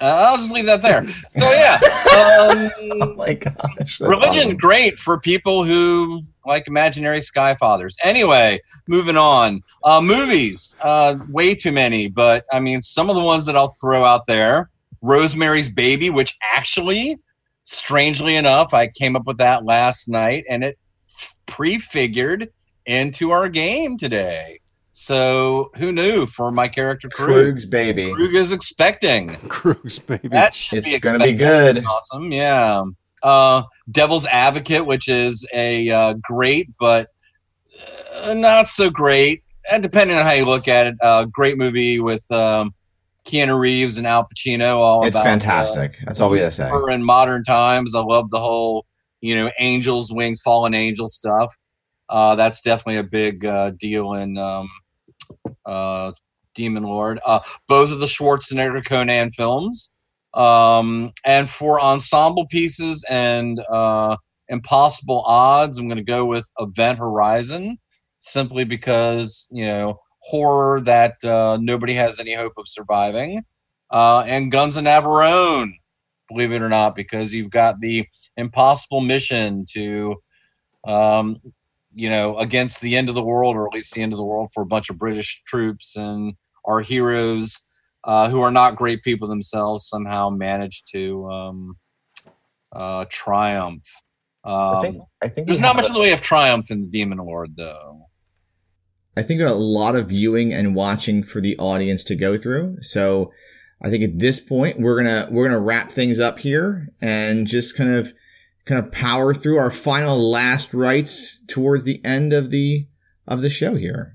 uh, 0.00 0.06
I'll 0.06 0.36
just 0.36 0.52
leave 0.52 0.66
that 0.66 0.82
there. 0.82 1.06
So 1.06 1.50
yeah, 1.52 1.78
oh 1.82 2.70
um, 3.00 3.16
my 3.16 3.34
gosh. 3.34 4.00
religion 4.00 4.46
awesome. 4.46 4.56
great 4.56 4.98
for 4.98 5.20
people 5.20 5.64
who 5.64 6.22
like 6.44 6.66
imaginary 6.66 7.20
sky 7.20 7.54
fathers. 7.54 7.96
Anyway, 8.02 8.60
moving 8.88 9.16
on. 9.16 9.62
Uh, 9.84 10.00
movies, 10.00 10.76
uh, 10.82 11.16
way 11.30 11.54
too 11.54 11.72
many, 11.72 12.08
but 12.08 12.44
I 12.52 12.60
mean, 12.60 12.82
some 12.82 13.08
of 13.08 13.16
the 13.16 13.22
ones 13.22 13.46
that 13.46 13.56
I'll 13.56 13.74
throw 13.80 14.04
out 14.04 14.26
there. 14.26 14.70
Rosemary's 15.04 15.68
Baby, 15.68 16.08
which 16.08 16.34
actually, 16.54 17.18
strangely 17.64 18.36
enough, 18.36 18.72
I 18.72 18.86
came 18.86 19.16
up 19.16 19.26
with 19.26 19.38
that 19.38 19.64
last 19.64 20.08
night, 20.08 20.44
and 20.48 20.62
it 20.62 20.78
prefigured 21.46 22.50
into 22.86 23.30
our 23.32 23.48
game 23.48 23.98
today. 23.98 24.60
So 24.92 25.72
who 25.76 25.90
knew 25.90 26.26
for 26.26 26.52
my 26.52 26.68
character 26.68 27.08
Krug? 27.08 27.30
Krug's 27.30 27.66
baby. 27.66 28.12
Krug 28.12 28.34
is 28.34 28.52
expecting. 28.52 29.28
Cruise, 29.48 29.98
baby. 29.98 30.28
That 30.28 30.54
should 30.54 30.84
It's 30.84 30.94
be 30.94 31.00
gonna 31.00 31.18
be 31.18 31.32
good. 31.32 31.84
Awesome, 31.84 32.30
yeah. 32.30 32.84
Uh, 33.22 33.62
Devil's 33.90 34.26
Advocate, 34.26 34.86
which 34.86 35.08
is 35.08 35.48
a 35.52 35.90
uh, 35.90 36.14
great 36.22 36.68
but 36.78 37.08
uh, 38.14 38.34
not 38.34 38.68
so 38.68 38.88
great, 38.88 39.42
and 39.70 39.82
depending 39.82 40.16
on 40.16 40.24
how 40.24 40.32
you 40.32 40.44
look 40.44 40.68
at 40.68 40.86
it, 40.86 40.94
uh, 41.02 41.24
great 41.24 41.58
movie 41.58 41.98
with 41.98 42.30
um, 42.30 42.72
Keanu 43.26 43.58
Reeves 43.58 43.98
and 43.98 44.06
Al 44.06 44.26
Pacino. 44.26 44.76
All 44.78 45.04
It's 45.04 45.16
about, 45.16 45.26
uh, 45.26 45.30
fantastic. 45.30 45.98
That's 46.04 46.20
all 46.20 46.30
we 46.30 46.38
gotta 46.38 46.50
say. 46.50 46.70
In 46.90 47.02
modern 47.02 47.44
times. 47.44 47.94
I 47.94 48.00
love 48.00 48.30
the 48.30 48.40
whole, 48.40 48.86
you 49.20 49.34
know, 49.34 49.50
angels, 49.58 50.12
wings, 50.12 50.40
fallen 50.40 50.74
angel 50.74 51.08
stuff. 51.08 51.54
Uh, 52.08 52.34
that's 52.34 52.60
definitely 52.60 52.96
a 52.96 53.04
big 53.04 53.44
uh, 53.44 53.70
deal 53.70 54.12
in 54.14 54.36
um, 54.36 54.68
uh, 55.64 56.12
Demon 56.54 56.84
Lord. 56.84 57.18
Uh, 57.24 57.40
both 57.66 57.90
of 57.90 58.00
the 58.00 58.06
Schwarzenegger 58.06 58.84
Conan 58.84 59.32
films. 59.32 59.94
Um, 60.34 61.12
and 61.24 61.48
for 61.48 61.80
ensemble 61.80 62.46
pieces 62.48 63.04
and 63.08 63.60
uh, 63.70 64.16
impossible 64.48 65.22
odds, 65.26 65.78
I'm 65.78 65.88
going 65.88 65.96
to 65.96 66.04
go 66.04 66.24
with 66.24 66.50
Event 66.58 66.98
Horizon 66.98 67.78
simply 68.18 68.64
because, 68.64 69.46
you 69.50 69.66
know, 69.66 70.00
horror 70.24 70.80
that 70.80 71.22
uh, 71.24 71.58
nobody 71.60 71.94
has 71.94 72.18
any 72.18 72.34
hope 72.34 72.54
of 72.56 72.66
surviving. 72.66 73.44
Uh, 73.90 74.20
and 74.26 74.50
Guns 74.50 74.76
of 74.76 74.84
Navarone, 74.84 75.72
believe 76.28 76.52
it 76.52 76.62
or 76.62 76.70
not, 76.70 76.96
because 76.96 77.34
you've 77.34 77.50
got 77.50 77.80
the 77.80 78.06
impossible 78.36 79.02
mission 79.02 79.66
to, 79.72 80.16
um, 80.86 81.36
you 81.94 82.08
know, 82.08 82.38
against 82.38 82.80
the 82.80 82.96
end 82.96 83.08
of 83.10 83.14
the 83.14 83.22
world, 83.22 83.54
or 83.54 83.66
at 83.66 83.74
least 83.74 83.92
the 83.92 84.02
end 84.02 84.12
of 84.12 84.16
the 84.16 84.24
world 84.24 84.50
for 84.54 84.62
a 84.62 84.66
bunch 84.66 84.88
of 84.88 84.98
British 84.98 85.42
troops, 85.46 85.94
and 85.96 86.34
our 86.64 86.80
heroes, 86.80 87.68
uh, 88.04 88.28
who 88.30 88.40
are 88.40 88.50
not 88.50 88.76
great 88.76 89.02
people 89.02 89.28
themselves, 89.28 89.86
somehow 89.86 90.30
manage 90.30 90.84
to 90.84 91.30
um, 91.30 91.76
uh, 92.72 93.04
triumph. 93.10 93.84
I 94.44 94.80
think, 94.82 94.96
Um, 94.96 95.02
I 95.22 95.28
think 95.28 95.46
there's 95.46 95.60
not 95.60 95.76
much 95.76 95.84
a- 95.84 95.88
in 95.88 95.94
the 95.94 96.00
way 96.00 96.12
of 96.12 96.20
triumph 96.22 96.70
in 96.70 96.80
the 96.82 96.88
Demon 96.88 97.18
Lord, 97.18 97.56
though. 97.56 98.06
I 99.16 99.22
think 99.22 99.40
a 99.40 99.52
lot 99.52 99.96
of 99.96 100.08
viewing 100.08 100.52
and 100.52 100.74
watching 100.74 101.22
for 101.22 101.40
the 101.40 101.56
audience 101.58 102.02
to 102.04 102.16
go 102.16 102.36
through. 102.36 102.78
So 102.80 103.32
I 103.82 103.90
think 103.90 104.02
at 104.02 104.18
this 104.18 104.40
point 104.40 104.80
we're 104.80 104.96
gonna 104.96 105.28
we're 105.30 105.46
gonna 105.46 105.60
wrap 105.60 105.90
things 105.90 106.18
up 106.18 106.40
here 106.40 106.88
and 107.00 107.46
just 107.46 107.76
kind 107.76 107.90
of 107.90 108.12
kind 108.64 108.82
of 108.82 108.90
power 108.92 109.34
through 109.34 109.58
our 109.58 109.70
final 109.70 110.18
last 110.18 110.72
rites 110.72 111.40
towards 111.46 111.84
the 111.84 112.04
end 112.04 112.32
of 112.32 112.50
the 112.50 112.86
of 113.26 113.42
the 113.42 113.50
show 113.50 113.76
here. 113.76 114.13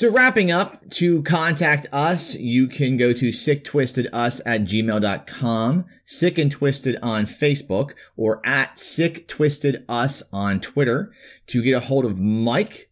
So 0.00 0.10
wrapping 0.10 0.50
up, 0.50 0.88
to 0.92 1.22
contact 1.24 1.86
us, 1.92 2.34
you 2.34 2.68
can 2.68 2.96
go 2.96 3.12
to 3.12 3.28
sicktwistedus 3.28 4.40
at 4.46 4.62
gmail.com, 4.62 5.84
sick 6.06 6.38
and 6.38 6.50
twisted 6.50 6.96
on 7.02 7.24
Facebook, 7.24 7.90
or 8.16 8.40
at 8.42 8.76
sicktwistedus 8.76 10.22
on 10.32 10.60
Twitter. 10.60 11.12
To 11.48 11.62
get 11.62 11.74
a 11.76 11.80
hold 11.80 12.06
of 12.06 12.18
Mike, 12.18 12.88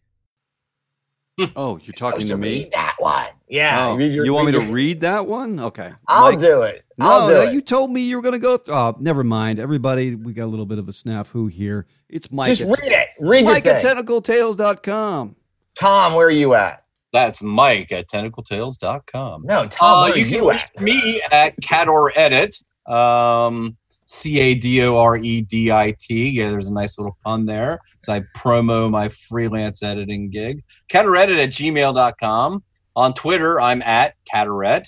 Oh, 1.55 1.79
you're 1.81 1.93
talking 1.93 2.27
to 2.27 2.27
to 2.27 2.37
me? 2.37 2.65
read 2.65 2.73
that 2.73 2.95
one. 2.99 3.25
Yeah. 3.47 3.87
Oh, 3.87 3.95
read 3.95 4.13
your- 4.13 4.25
you 4.25 4.33
want 4.35 4.45
me 4.45 4.51
to 4.51 4.59
read 4.71 4.99
that 4.99 5.25
one? 5.25 5.59
Okay. 5.59 5.91
I'll 6.07 6.33
Mike- 6.33 6.41
do 6.41 6.61
it. 6.61 6.85
No, 6.99 7.05
I'll 7.09 7.27
do 7.27 7.33
no, 7.33 7.41
it. 7.41 7.53
you 7.53 7.61
told 7.61 7.89
me 7.89 8.01
you 8.01 8.17
were 8.17 8.21
going 8.21 8.35
to 8.35 8.39
go. 8.39 8.55
Th- 8.55 8.69
oh, 8.69 8.95
never 8.99 9.23
mind. 9.23 9.57
Everybody, 9.57 10.13
we 10.13 10.31
got 10.33 10.43
a 10.43 10.45
little 10.53 10.67
bit 10.67 10.77
of 10.77 10.87
a 10.87 10.91
snafu 10.91 11.51
here. 11.51 11.87
It's 12.07 12.31
Mike 12.31 12.49
Just 12.49 12.61
at, 12.61 12.67
read 12.83 12.91
it. 12.91 13.07
Read 13.19 13.45
Mike 13.45 13.65
your 13.65 13.73
at 13.77 13.81
thing. 13.81 13.95
tentacletales.com. 13.95 15.35
Tom, 15.75 16.13
where 16.13 16.27
are 16.27 16.29
you 16.29 16.53
at? 16.53 16.78
That's 17.11 17.41
Mike 17.41 17.91
at 17.91 18.07
tentacletales.com. 18.07 19.43
No, 19.45 19.67
Tom, 19.67 20.11
Uh, 20.11 20.15
you 20.15 20.25
can 20.25 20.33
you 20.35 20.51
reach 20.51 20.61
at? 20.75 20.81
me 20.81 21.21
at 21.31 21.55
Cador 21.61 22.11
Edit. 22.15 22.55
Um, 22.87 23.77
C 24.05 24.39
A 24.39 24.55
D 24.55 24.83
O 24.83 24.97
R 24.97 25.17
E 25.17 25.41
D 25.41 25.71
I 25.71 25.93
T. 25.99 26.29
Yeah, 26.29 26.49
there's 26.49 26.69
a 26.69 26.73
nice 26.73 26.97
little 26.97 27.17
pun 27.25 27.45
there. 27.45 27.79
So 28.01 28.13
I 28.13 28.21
promo 28.37 28.89
my 28.89 29.09
freelance 29.09 29.83
editing 29.83 30.29
gig. 30.31 30.63
CadorEdit 30.91 31.41
at 31.43 31.49
gmail.com. 31.49 32.63
On 32.95 33.13
Twitter, 33.13 33.61
I'm 33.61 33.81
at 33.83 34.15
CadorEdit. 34.33 34.85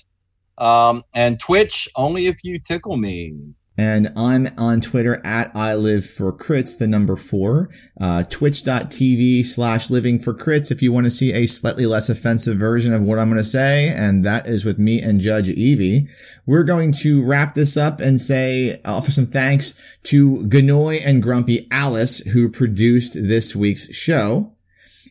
Um, 0.58 1.02
and 1.14 1.38
Twitch, 1.40 1.88
only 1.96 2.26
if 2.26 2.36
you 2.44 2.58
tickle 2.58 2.96
me. 2.96 3.54
And 3.76 4.12
I'm 4.16 4.48
on 4.58 4.80
Twitter 4.80 5.20
at 5.24 5.50
I 5.54 5.74
live 5.74 6.04
for 6.04 6.32
crits, 6.32 6.78
the 6.78 6.86
number 6.86 7.16
four, 7.16 7.70
uh, 8.00 8.24
twitch.tv 8.24 9.44
slash 9.44 9.90
living 9.90 10.18
for 10.18 10.34
crits 10.34 10.70
if 10.70 10.82
you 10.82 10.92
want 10.92 11.06
to 11.06 11.10
see 11.10 11.32
a 11.32 11.46
slightly 11.46 11.86
less 11.86 12.08
offensive 12.08 12.58
version 12.58 12.92
of 12.92 13.02
what 13.02 13.18
I'm 13.18 13.28
going 13.28 13.40
to 13.40 13.44
say. 13.44 13.88
And 13.88 14.24
that 14.24 14.46
is 14.46 14.64
with 14.64 14.78
me 14.78 15.00
and 15.00 15.20
Judge 15.20 15.48
Evie. 15.48 16.06
We're 16.44 16.64
going 16.64 16.92
to 17.00 17.24
wrap 17.24 17.54
this 17.54 17.76
up 17.76 18.00
and 18.00 18.20
say, 18.20 18.80
offer 18.84 19.10
some 19.10 19.26
thanks 19.26 19.98
to 20.04 20.44
Ganoy 20.48 21.00
and 21.04 21.22
Grumpy 21.22 21.66
Alice 21.70 22.18
who 22.32 22.50
produced 22.50 23.14
this 23.14 23.56
week's 23.56 23.94
show. 23.94 24.51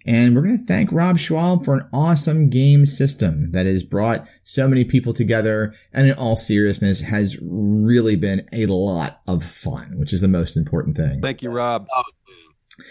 And 0.05 0.35
we're 0.35 0.41
going 0.41 0.57
to 0.57 0.63
thank 0.63 0.91
Rob 0.91 1.17
Schwalb 1.17 1.63
for 1.63 1.75
an 1.75 1.87
awesome 1.93 2.49
game 2.49 2.85
system 2.85 3.51
that 3.51 3.65
has 3.65 3.83
brought 3.83 4.27
so 4.43 4.67
many 4.67 4.83
people 4.83 5.13
together 5.13 5.73
and 5.93 6.07
in 6.07 6.13
all 6.17 6.35
seriousness 6.35 7.01
has 7.01 7.39
really 7.41 8.15
been 8.15 8.47
a 8.53 8.65
lot 8.65 9.21
of 9.27 9.43
fun, 9.43 9.97
which 9.97 10.13
is 10.13 10.21
the 10.21 10.27
most 10.27 10.57
important 10.57 10.97
thing. 10.97 11.21
Thank 11.21 11.43
you, 11.43 11.51
Rob. 11.51 11.87
Oh, 11.93 12.03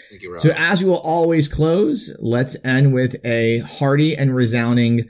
thank 0.09 0.23
you, 0.23 0.31
Rob. 0.33 0.41
So 0.41 0.51
as 0.57 0.83
we 0.83 0.89
will 0.89 1.01
always 1.03 1.49
close, 1.49 2.17
let's 2.21 2.65
end 2.65 2.93
with 2.93 3.17
a 3.25 3.59
hearty 3.61 4.17
and 4.17 4.35
resounding 4.35 5.09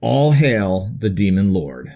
all 0.00 0.32
hail 0.32 0.90
the 0.98 1.10
demon 1.10 1.52
lord. 1.52 1.90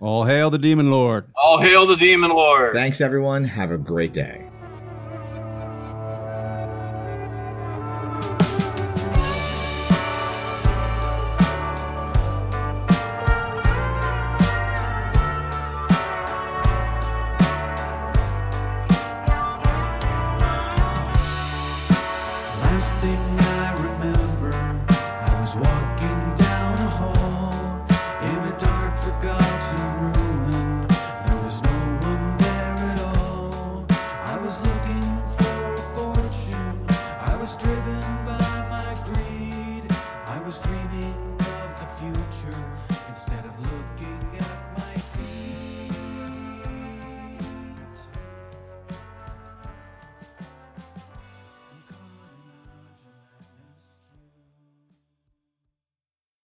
All 0.00 0.24
hail 0.24 0.50
the 0.50 0.58
demon 0.58 0.90
lord. 0.90 1.24
All 1.34 1.58
hail 1.58 1.86
the 1.86 1.96
Demon 1.96 2.30
Lord. 2.30 2.74
Thanks 2.74 3.00
everyone. 3.00 3.44
Have 3.44 3.70
a 3.70 3.78
great 3.78 4.12
day. 4.12 4.45